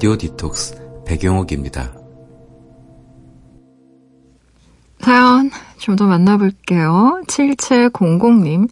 라디오 0.00 0.16
디톡스 0.16 1.02
배경옥입니다. 1.04 1.92
사연 4.98 5.50
좀 5.76 5.96
더 5.96 6.06
만나볼게요. 6.06 7.20
7700님. 7.26 8.70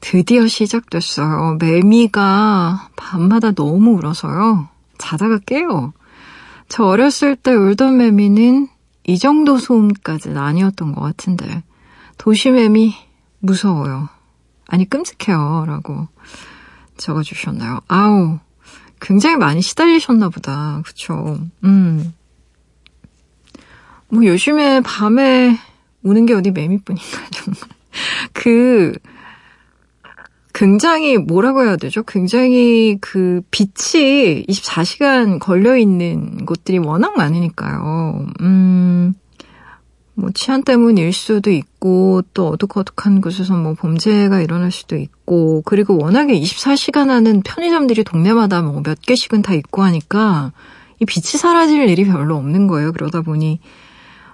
드디어 0.00 0.46
시작됐어요. 0.46 1.56
매미가 1.58 2.90
밤마다 2.94 3.52
너무 3.52 3.92
울어서요. 3.92 4.68
자다가 4.98 5.38
깨요. 5.46 5.94
저 6.68 6.84
어렸을 6.84 7.34
때 7.34 7.54
울던 7.54 7.96
매미는 7.96 8.68
이 9.04 9.16
정도 9.18 9.56
소음까지는 9.56 10.36
아니었던 10.36 10.92
것 10.92 11.00
같은데 11.00 11.62
도시 12.18 12.50
매미 12.50 12.94
무서워요. 13.38 14.10
아니 14.66 14.84
끔찍해요. 14.90 15.64
라고 15.66 16.06
적어주셨나요? 16.98 17.80
아우 17.88 18.40
굉장히 19.00 19.36
많이 19.36 19.62
시달리셨나 19.62 20.28
보다. 20.28 20.82
그쵸. 20.84 21.38
음. 21.64 22.14
뭐 24.08 24.24
요즘에 24.24 24.80
밤에 24.80 25.58
우는 26.02 26.26
게 26.26 26.34
어디 26.34 26.50
매미뿐인가 26.50 27.30
정말. 27.32 27.60
그 28.32 28.92
굉장히 30.54 31.18
뭐라고 31.18 31.62
해야 31.62 31.76
되죠? 31.76 32.02
굉장히 32.02 32.98
그 33.00 33.42
빛이 33.50 34.44
24시간 34.46 35.38
걸려 35.38 35.76
있는 35.76 36.44
곳들이 36.46 36.78
워낙 36.78 37.16
많으니까요. 37.16 38.26
음. 38.40 39.14
뭐 40.18 40.30
치안 40.34 40.64
때문일 40.64 41.12
수도 41.12 41.52
있고 41.52 42.22
또 42.34 42.48
어둑어둑한 42.48 43.20
곳에서 43.20 43.54
뭐 43.56 43.74
범죄가 43.74 44.40
일어날 44.40 44.72
수도 44.72 44.96
있고 44.96 45.62
그리고 45.64 45.96
워낙에 45.96 46.38
24시간 46.40 47.06
하는 47.06 47.40
편의점들이 47.42 48.02
동네마다 48.02 48.62
뭐 48.62 48.82
몇 48.82 49.00
개씩은 49.00 49.42
다 49.42 49.54
있고 49.54 49.82
하니까 49.84 50.50
이 50.98 51.04
빛이 51.04 51.38
사라질 51.38 51.88
일이 51.88 52.04
별로 52.04 52.36
없는 52.36 52.66
거예요. 52.66 52.90
그러다 52.90 53.20
보니 53.22 53.60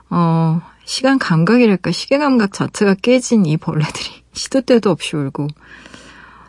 어 0.08 0.62
시간 0.86 1.18
감각이랄까 1.18 1.92
시계 1.92 2.16
감각 2.16 2.54
자체가 2.54 2.94
깨진 3.02 3.44
이 3.44 3.58
벌레들이 3.58 4.06
시도 4.32 4.62
때도 4.62 4.90
없이 4.90 5.16
울고 5.16 5.48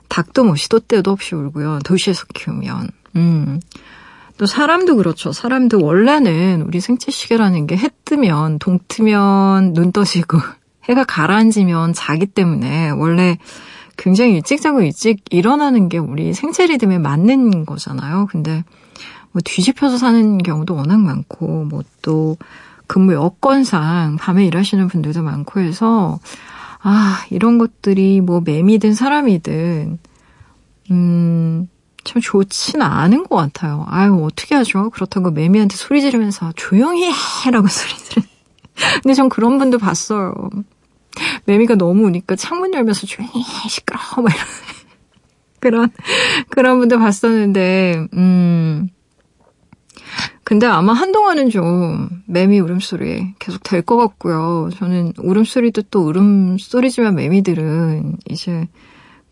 닭도 0.07 0.45
뭐 0.45 0.55
시도 0.55 0.79
때도 0.79 1.11
없이 1.11 1.35
울고요. 1.35 1.79
도시에서 1.83 2.23
키우면 2.33 2.89
음. 3.17 3.59
또 4.37 4.45
사람도 4.45 4.97
그렇죠. 4.97 5.31
사람도 5.31 5.81
원래는 5.81 6.63
우리 6.63 6.79
생체 6.81 7.11
시계라는 7.11 7.67
게 7.67 7.75
해 7.77 7.89
뜨면 8.05 8.59
동 8.59 8.79
트면 8.87 9.73
눈 9.73 9.91
떠지고 9.91 10.39
해가 10.89 11.03
가라앉으면 11.05 11.93
자기 11.93 12.25
때문에 12.25 12.89
원래 12.91 13.37
굉장히 13.97 14.33
일찍 14.33 14.61
자고 14.61 14.81
일찍 14.81 15.23
일어나는 15.31 15.89
게 15.89 15.97
우리 15.97 16.33
생체 16.33 16.65
리듬에 16.67 16.99
맞는 16.99 17.65
거잖아요. 17.65 18.27
근데 18.29 18.63
뭐 19.31 19.41
뒤집혀서 19.43 19.97
사는 19.97 20.37
경우도 20.37 20.75
워낙 20.75 20.99
많고 20.99 21.65
뭐 21.65 21.83
또 22.01 22.37
근무 22.87 23.13
여건상 23.13 24.17
밤에 24.17 24.45
일하시는 24.45 24.87
분들도 24.87 25.23
많고 25.23 25.59
해서 25.59 26.19
아 26.81 27.25
이런 27.31 27.57
것들이 27.57 28.21
뭐 28.21 28.41
매미든 28.41 28.93
사람이든 28.93 29.97
음. 30.91 31.67
참 32.05 32.21
좋지는 32.21 32.85
않은 32.85 33.23
것 33.25 33.35
같아요. 33.35 33.85
아유, 33.89 34.23
어떻게 34.23 34.55
하죠? 34.55 34.89
그렇다고 34.91 35.31
매미한테 35.31 35.75
소리 35.75 36.01
지르면서 36.01 36.53
조용히 36.55 37.05
해! 37.11 37.51
라고 37.51 37.67
소리 37.67 37.93
지르 37.97 38.21
근데 39.03 39.13
전 39.13 39.27
그런 39.29 39.57
분들 39.57 39.79
봤어요. 39.79 40.33
매미가 41.45 41.75
너무 41.75 42.05
우니까 42.05 42.35
창문 42.35 42.73
열면서 42.73 43.07
조용히 43.07 43.41
해, 43.41 43.69
시끄러워, 43.69 44.05
막 44.17 44.33
이런. 44.33 44.45
그런, 45.59 45.89
그런 46.49 46.79
분들 46.79 46.99
봤었는데, 46.99 48.07
음. 48.13 48.89
근데 50.43 50.67
아마 50.67 50.93
한동안은 50.93 51.49
좀 51.49 52.07
매미 52.27 52.59
울음소리 52.59 53.33
계속 53.39 53.63
될 53.63 53.81
것 53.81 53.97
같고요. 53.97 54.69
저는 54.77 55.13
울음소리도 55.17 55.83
또 55.89 56.05
울음소리지만 56.05 57.15
매미들은 57.15 58.17
이제 58.29 58.67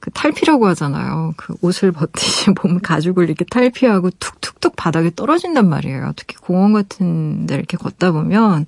그 0.04 0.12
탈피라고 0.12 0.68
하잖아요. 0.68 1.34
그 1.38 1.56
옷을 1.62 1.94
벗듯이 1.94 2.50
몸 2.62 2.82
가죽을 2.82 3.24
이렇게 3.24 3.46
탈피하고 3.46 4.10
툭툭툭 4.20 4.76
바닥에 4.76 5.10
떨어진단 5.16 5.70
말이에요. 5.70 6.12
특히 6.18 6.36
공원 6.36 6.74
같은 6.74 7.46
데 7.46 7.56
이렇게 7.56 7.78
걷다 7.78 8.12
보면 8.12 8.66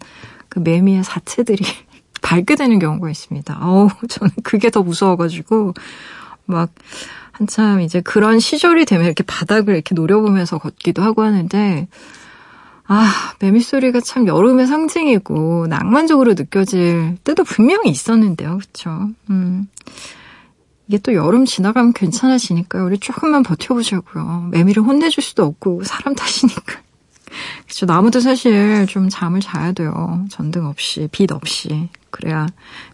그 0.48 0.60
매미의 0.60 1.04
사체들이 1.04 1.62
밟게 2.22 2.56
되는 2.56 2.80
경우가 2.80 3.10
있습니다. 3.10 3.60
어우, 3.62 3.90
저는 4.08 4.32
그게 4.44 4.70
더 4.70 4.82
무서워가지고 4.82 5.74
막 6.46 6.72
한참 7.34 7.82
이제 7.82 8.00
그런 8.00 8.40
시절이 8.40 8.86
되면 8.86 9.06
이렇게 9.06 9.26
바닥을 9.26 9.74
이렇게 9.74 9.94
노려보면서 9.94 10.58
걷기도 10.58 11.04
하고 11.04 11.24
하는데 11.24 11.90
아, 12.88 13.12
매미 13.40 13.60
소리가 13.60 14.00
참 14.00 14.26
여름의 14.26 14.68
상징이고 14.68 15.68
낭만적으로 15.68 16.36
느껴질 16.36 17.18
때도 17.26 17.44
분명히 17.44 17.90
있었는데요. 17.90 18.58
그렇죠? 18.58 19.10
음. 19.30 19.68
이게 20.88 20.98
또 21.00 21.14
여름 21.14 21.46
지나가면 21.46 21.94
괜찮아지니까요. 21.94 22.86
우리 22.86 23.00
조금만 23.00 23.44
버텨보자고요. 23.44 24.50
매미를 24.52 24.84
혼내줄 24.84 25.24
수도 25.24 25.44
없고 25.44 25.84
사람 25.84 26.16
탓이니까. 26.16 26.82
그렇죠. 27.66 27.86
나무도 27.86 28.20
사실 28.20 28.86
좀 28.88 29.10
잠을 29.10 29.42
자야 29.42 29.72
돼요. 29.72 30.26
전등 30.30 30.66
없이, 30.66 31.10
빛 31.12 31.32
없이. 31.32 31.90
그래야 32.12 32.48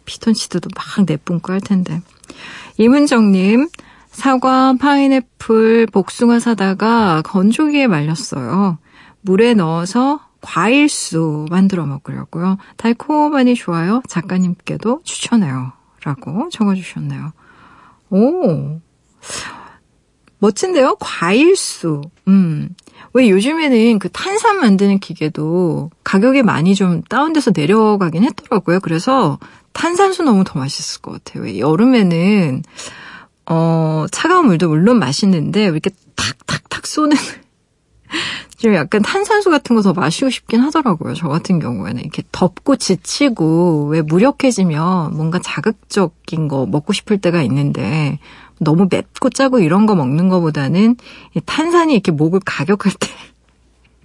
피톤치드도 0.05 0.69
막 0.75 1.05
내뿜고 1.05 1.51
할 1.53 1.59
텐데. 1.61 2.01
이문정님, 2.77 3.67
사과, 4.09 4.73
파인애플, 4.73 5.87
복숭아 5.87 6.39
사다가 6.39 7.21
건조기에 7.23 7.87
말렸어요. 7.87 8.77
물에 9.21 9.53
넣어서 9.53 10.21
과일수 10.41 11.45
만들어 11.51 11.85
먹으려고요. 11.85 12.57
달콤하니 12.77 13.55
좋아요. 13.55 14.01
작가님께도 14.07 15.01
추천해요. 15.03 15.73
라고 16.03 16.49
적어주셨네요. 16.49 17.31
오. 18.11 18.79
멋진데요? 20.39 20.97
과일수. 20.99 22.01
음. 22.27 22.75
왜 23.13 23.29
요즘에는 23.29 23.99
그 23.99 24.09
탄산 24.09 24.59
만드는 24.59 24.99
기계도 24.99 25.91
가격이 26.03 26.43
많이 26.43 26.75
좀 26.75 27.01
다운돼서 27.03 27.51
내려가긴 27.55 28.23
했더라고요. 28.23 28.79
그래서 28.79 29.37
탄산수 29.73 30.23
넣으면 30.23 30.43
더 30.43 30.59
맛있을 30.59 31.01
것 31.01 31.11
같아요. 31.11 31.43
왜 31.43 31.59
여름에는, 31.59 32.63
어, 33.47 34.05
차가운 34.11 34.47
물도 34.47 34.69
물론 34.69 34.99
맛있는데, 34.99 35.65
이렇게 35.65 35.91
탁탁탁 36.15 36.87
쏘는, 36.87 37.17
좀 38.61 38.75
약간 38.75 39.01
탄산수 39.01 39.49
같은 39.49 39.75
거 39.75 39.81
더 39.81 39.93
마시고 39.93 40.29
싶긴 40.29 40.61
하더라고요. 40.61 41.15
저 41.15 41.27
같은 41.27 41.59
경우에는. 41.59 42.01
이렇게 42.01 42.23
덥고 42.31 42.75
지치고, 42.77 43.87
왜 43.89 44.01
무력해지면 44.01 45.15
뭔가 45.15 45.39
자극적인 45.39 46.47
거 46.47 46.65
먹고 46.65 46.93
싶을 46.93 47.17
때가 47.17 47.41
있는데, 47.43 48.19
너무 48.59 48.87
맵고 48.91 49.31
짜고 49.31 49.59
이런 49.59 49.87
거 49.87 49.95
먹는 49.95 50.29
거보다는 50.29 50.95
탄산이 51.45 51.93
이렇게 51.93 52.11
목을 52.11 52.39
가격할 52.45 52.93
때 52.99 53.07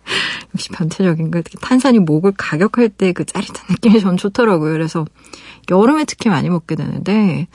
역시 0.54 0.70
거 0.70 1.42
탄산이 1.60 1.98
목을 1.98 2.32
가격할 2.38 2.88
때 2.88 3.12
그 3.12 3.26
짜릿한 3.26 3.66
느낌이 3.68 4.00
전 4.00 4.16
좋더라고요. 4.16 4.72
그래서 4.72 5.04
여름에 5.70 6.04
특히 6.06 6.30
많이 6.30 6.48
먹게 6.48 6.74
되는데 6.74 7.48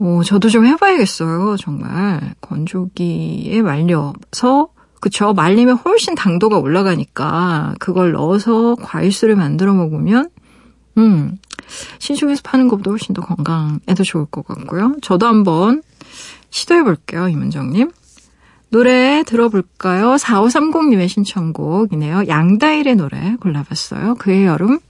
어, 0.00 0.22
저도 0.24 0.48
좀 0.48 0.66
해봐야겠어요. 0.66 1.56
정말 1.58 2.34
건조기에 2.40 3.62
말려서 3.62 4.68
그쵸 5.06 5.32
말리면 5.34 5.76
훨씬 5.76 6.16
당도가 6.16 6.58
올라가니까 6.58 7.76
그걸 7.78 8.10
넣어서 8.10 8.74
과일수를 8.74 9.36
만들어 9.36 9.72
먹으면 9.72 10.30
음 10.98 11.38
신축에서 12.00 12.42
파는 12.42 12.66
것보다 12.66 12.90
훨씬 12.90 13.14
더 13.14 13.22
건강에도 13.22 14.02
좋을 14.02 14.26
것 14.26 14.44
같고요. 14.44 14.96
저도 15.02 15.28
한번 15.28 15.84
시도해 16.50 16.82
볼게요, 16.82 17.28
이문정님. 17.28 17.92
노래 18.70 19.22
들어볼까요? 19.24 20.16
4530님의 20.16 21.08
신청곡이네요. 21.08 22.26
양다일의 22.26 22.96
노래 22.96 23.36
골라봤어요. 23.36 24.16
그의 24.16 24.46
여름. 24.46 24.80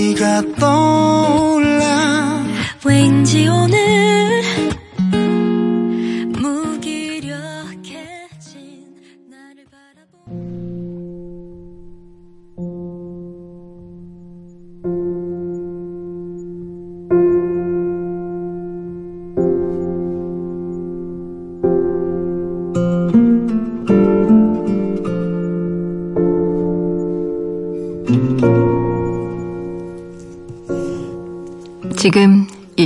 지금 0.00 0.16
이 3.36 3.59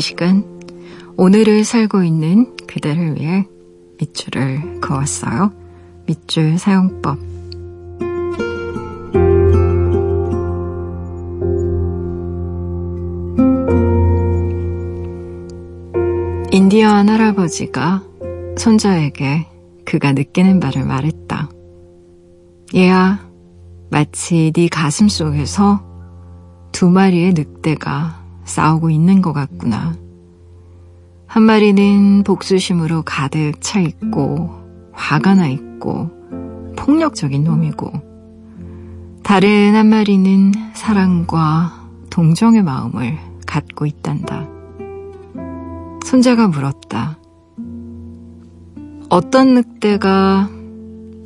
시간 0.05 0.45
오늘을 1.17 1.65
살고 1.65 2.03
있는 2.05 2.55
그대를 2.67 3.19
위해 3.19 3.47
밑줄을 3.99 4.81
그었어요. 4.83 5.51
밑줄 6.07 6.59
사용법. 6.59 7.19
인디언 16.53 17.09
할아버지가 17.09 18.03
손자에게 18.59 19.47
그가 19.87 20.13
느끼는 20.13 20.61
바를 20.61 20.85
말했다. 20.85 21.49
얘야, 22.75 23.27
마치 23.89 24.53
네 24.55 24.69
가슴 24.69 25.09
속에서 25.09 25.83
두 26.73 26.91
마리의 26.91 27.33
늑대가 27.33 28.24
싸우고 28.45 28.91
있는 28.91 29.23
것 29.23 29.33
같구나. 29.33 29.97
한 31.27 31.43
마리는 31.43 32.23
복수심으로 32.23 33.03
가득 33.03 33.55
차 33.61 33.81
있고, 33.81 34.51
화가 34.93 35.35
나 35.35 35.49
있고, 35.49 36.11
폭력적인 36.77 37.45
놈이고, 37.45 37.93
다른 39.23 39.75
한 39.75 39.89
마리는 39.89 40.53
사랑과 40.75 41.89
동정의 42.11 42.63
마음을 42.63 43.19
갖고 43.47 43.87
있단다. 43.87 44.47
손자가 46.05 46.47
물었다. 46.47 47.19
어떤 49.09 49.55
늑대가 49.55 50.49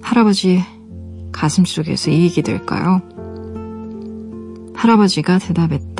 할아버지 0.00 0.62
가슴 1.32 1.64
속에서 1.64 2.10
이익이 2.10 2.42
될까요? 2.42 3.02
할아버지가 4.74 5.38
대답했다. 5.38 5.97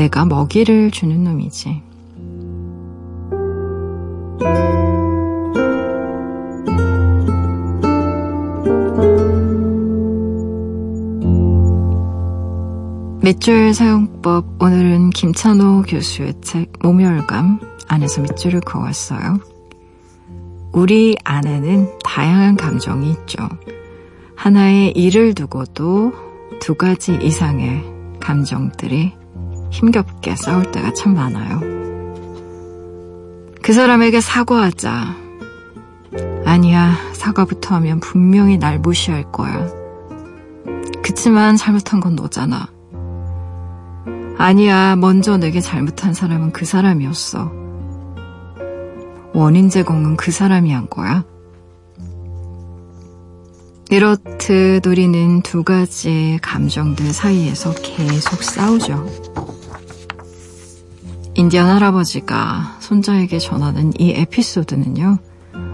내가 0.00 0.24
먹이를 0.24 0.90
주는 0.90 1.22
놈이지. 1.24 1.82
밑줄 13.22 13.74
사용법 13.74 14.62
오늘은 14.62 15.10
김찬호 15.10 15.82
교수의 15.82 16.40
책 16.40 16.72
모멸감 16.82 17.60
안에서 17.86 18.22
밑줄을 18.22 18.60
그어왔어요. 18.60 19.38
우리 20.72 21.14
안에는 21.24 21.98
다양한 22.02 22.56
감정이 22.56 23.10
있죠. 23.10 23.46
하나의 24.34 24.92
일을 24.92 25.34
두고도 25.34 26.12
두 26.58 26.74
가지 26.74 27.18
이상의 27.20 27.84
감정들이 28.18 29.19
힘겹게 29.70 30.36
싸울 30.36 30.70
때가 30.70 30.92
참 30.92 31.14
많아요. 31.14 31.60
그 33.62 33.72
사람에게 33.72 34.20
사과하자. 34.20 35.16
아니야, 36.44 36.96
사과부터 37.12 37.76
하면 37.76 38.00
분명히 38.00 38.58
날 38.58 38.78
무시할 38.78 39.30
거야. 39.30 39.68
그치만 41.02 41.56
잘못한 41.56 42.00
건 42.00 42.16
너잖아. 42.16 42.68
아니야, 44.38 44.96
먼저 44.96 45.36
내게 45.36 45.60
잘못한 45.60 46.14
사람은 46.14 46.52
그 46.52 46.64
사람이었어. 46.64 47.52
원인 49.32 49.68
제공은 49.68 50.16
그 50.16 50.32
사람이 50.32 50.72
한 50.72 50.88
거야. 50.88 51.24
이렇듯 53.90 54.86
우리는 54.86 55.42
두 55.42 55.62
가지 55.62 56.38
감정들 56.42 57.12
사이에서 57.12 57.74
계속 57.74 58.42
싸우죠. 58.42 59.04
인디언 61.40 61.70
할아버지가 61.70 62.76
손자에게 62.80 63.38
전하는 63.38 63.94
이 63.98 64.10
에피소드는요, 64.10 65.16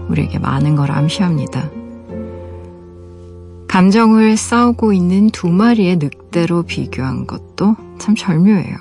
우리에게 0.07 0.39
많은 0.39 0.77
걸 0.77 0.93
암시합니다. 0.93 1.69
감정을 3.67 4.37
싸우고 4.37 4.93
있는 4.93 5.29
두 5.29 5.49
마리의 5.49 5.97
늑대로 5.97 6.63
비교한 6.63 7.27
것도 7.27 7.75
참 7.99 8.15
절묘해요. 8.15 8.77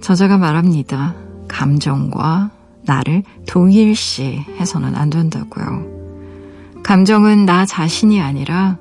저자가 0.00 0.38
말합니다. 0.38 1.14
감정과 1.46 2.52
나를 2.86 3.22
동일시 3.46 4.42
해서는 4.58 4.96
안 4.96 5.10
된다고요. 5.10 5.84
감정은 6.82 7.44
나 7.44 7.66
자신이 7.66 8.22
아니라 8.22 8.78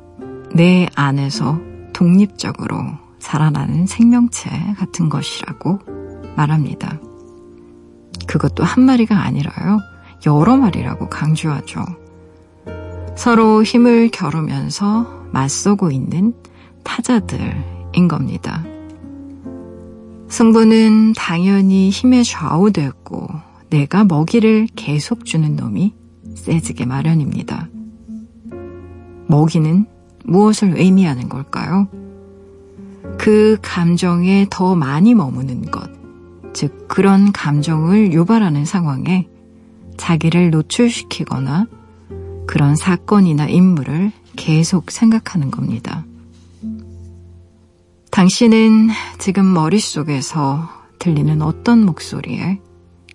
내 0.55 0.87
안에서 0.95 1.59
독립적으로 1.91 2.77
살아나는 3.19 3.85
생명체 3.85 4.49
같은 4.77 5.09
것이라고 5.09 5.98
말합니다. 6.35 6.99
그것도 8.27 8.63
한 8.63 8.83
마리가 8.83 9.23
아니라요. 9.23 9.79
여러 10.25 10.57
마리라고 10.57 11.09
강조하죠. 11.09 11.85
서로 13.15 13.63
힘을 13.63 14.09
겨루면서 14.11 15.25
맞서고 15.31 15.91
있는 15.91 16.33
타자들인 16.83 18.07
겁니다. 18.07 18.63
승부는 20.29 21.13
당연히 21.13 21.89
힘에 21.89 22.23
좌우되고 22.23 23.27
내가 23.69 24.03
먹이를 24.03 24.67
계속 24.75 25.25
주는 25.25 25.55
놈이 25.55 25.93
세지게 26.35 26.85
마련입니다. 26.85 27.67
먹이는 29.27 29.85
무엇을 30.23 30.79
의미하는 30.79 31.29
걸까요? 31.29 31.87
그 33.17 33.57
감정에 33.61 34.47
더 34.49 34.75
많이 34.75 35.13
머무는 35.13 35.69
것, 35.69 35.89
즉 36.59 36.89
그런 36.89 37.31
감정을 37.31 38.11
유발하는 38.11 38.65
상황에 38.65 39.29
자기를 39.95 40.51
노출시키거나 40.51 41.67
그런 42.47 42.75
사건이나 42.75 43.47
인물을 43.47 44.11
계속 44.35 44.91
생각하는 44.91 45.51
겁니다. 45.51 46.03
당신은 48.11 48.89
지금 49.19 49.45
머릿속에서 49.53 50.67
들리는 50.99 51.41
어떤 51.41 51.85
목소리에 51.85 52.59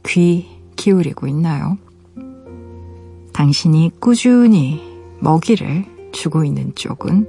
귀 0.07 0.49
기울이고 0.77 1.27
있나요? 1.27 1.77
당신이 3.35 3.91
꾸준히 4.01 4.83
먹이를 5.21 5.85
주고 6.13 6.47
있는 6.47 6.75
쪽은 6.75 7.29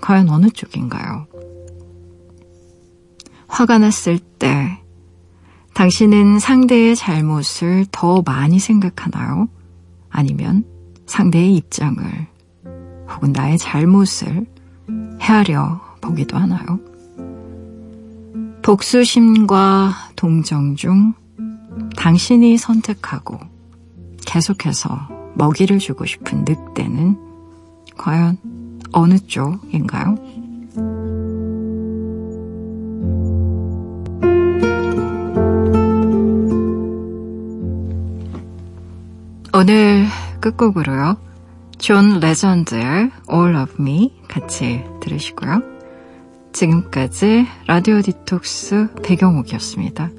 과연 0.00 0.30
어느 0.30 0.48
쪽인가요? 0.48 1.26
화가 3.48 3.76
났을 3.76 4.18
때 4.18 4.81
당신은 5.74 6.38
상대의 6.38 6.94
잘못을 6.96 7.86
더 7.90 8.22
많이 8.22 8.58
생각하나요? 8.58 9.48
아니면 10.10 10.64
상대의 11.06 11.56
입장을 11.56 12.04
혹은 13.10 13.32
나의 13.32 13.58
잘못을 13.58 14.46
헤아려 15.20 15.80
보기도 16.00 16.36
하나요? 16.36 16.78
복수심과 18.62 19.92
동정 20.14 20.76
중 20.76 21.14
당신이 21.96 22.58
선택하고 22.58 23.38
계속해서 24.26 25.08
먹이를 25.34 25.78
주고 25.78 26.04
싶은 26.04 26.44
늑대는 26.44 27.16
과연 27.96 28.38
어느 28.92 29.18
쪽인가요? 29.18 30.16
오늘 39.62 40.06
끝곡으로요. 40.40 41.18
존 41.78 42.18
레전드의 42.18 43.12
All 43.32 43.54
of 43.54 43.76
Me 43.78 44.12
같이 44.26 44.82
들으시고요. 45.00 45.62
지금까지 46.52 47.46
라디오 47.68 48.02
디톡스 48.02 48.88
배경옥이었습니다. 49.04 50.10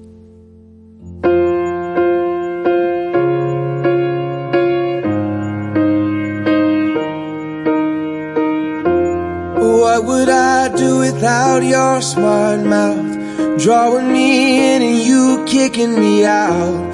What 9.59 10.05
would 10.05 10.31
I 10.31 10.69
do 10.73 10.99
without 11.01 11.65
your 11.65 11.97
smart 11.97 12.65
mouth? 12.65 13.19
Drawing 13.57 14.09
me 14.09 14.75
in 14.75 14.81
and 14.81 15.03
you 15.05 15.43
kicking 15.43 15.99
me 15.99 16.25
out. 16.25 16.92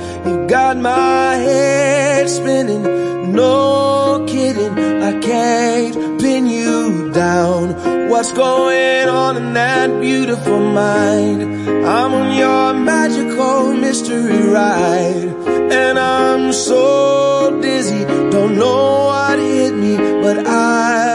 Got 0.49 0.77
my 0.77 1.35
head 1.35 2.27
spinning, 2.27 2.81
no 3.33 4.25
kidding. 4.27 4.79
I 4.79 5.19
can't 5.19 6.19
pin 6.19 6.47
you 6.47 7.11
down. 7.11 8.09
What's 8.09 8.31
going 8.31 9.07
on 9.07 9.37
in 9.37 9.53
that 9.53 10.01
beautiful 10.01 10.59
mind? 10.59 11.43
I'm 11.85 12.13
on 12.15 12.35
your 12.35 12.73
magical 12.73 13.73
mystery 13.73 14.41
ride. 14.49 15.35
And 15.71 15.99
I'm 15.99 16.51
so 16.51 17.61
dizzy, 17.61 18.03
don't 18.31 18.55
know 18.57 19.05
what 19.05 19.37
hit 19.37 19.75
me, 19.75 19.97
but 19.97 20.47
I 20.47 21.08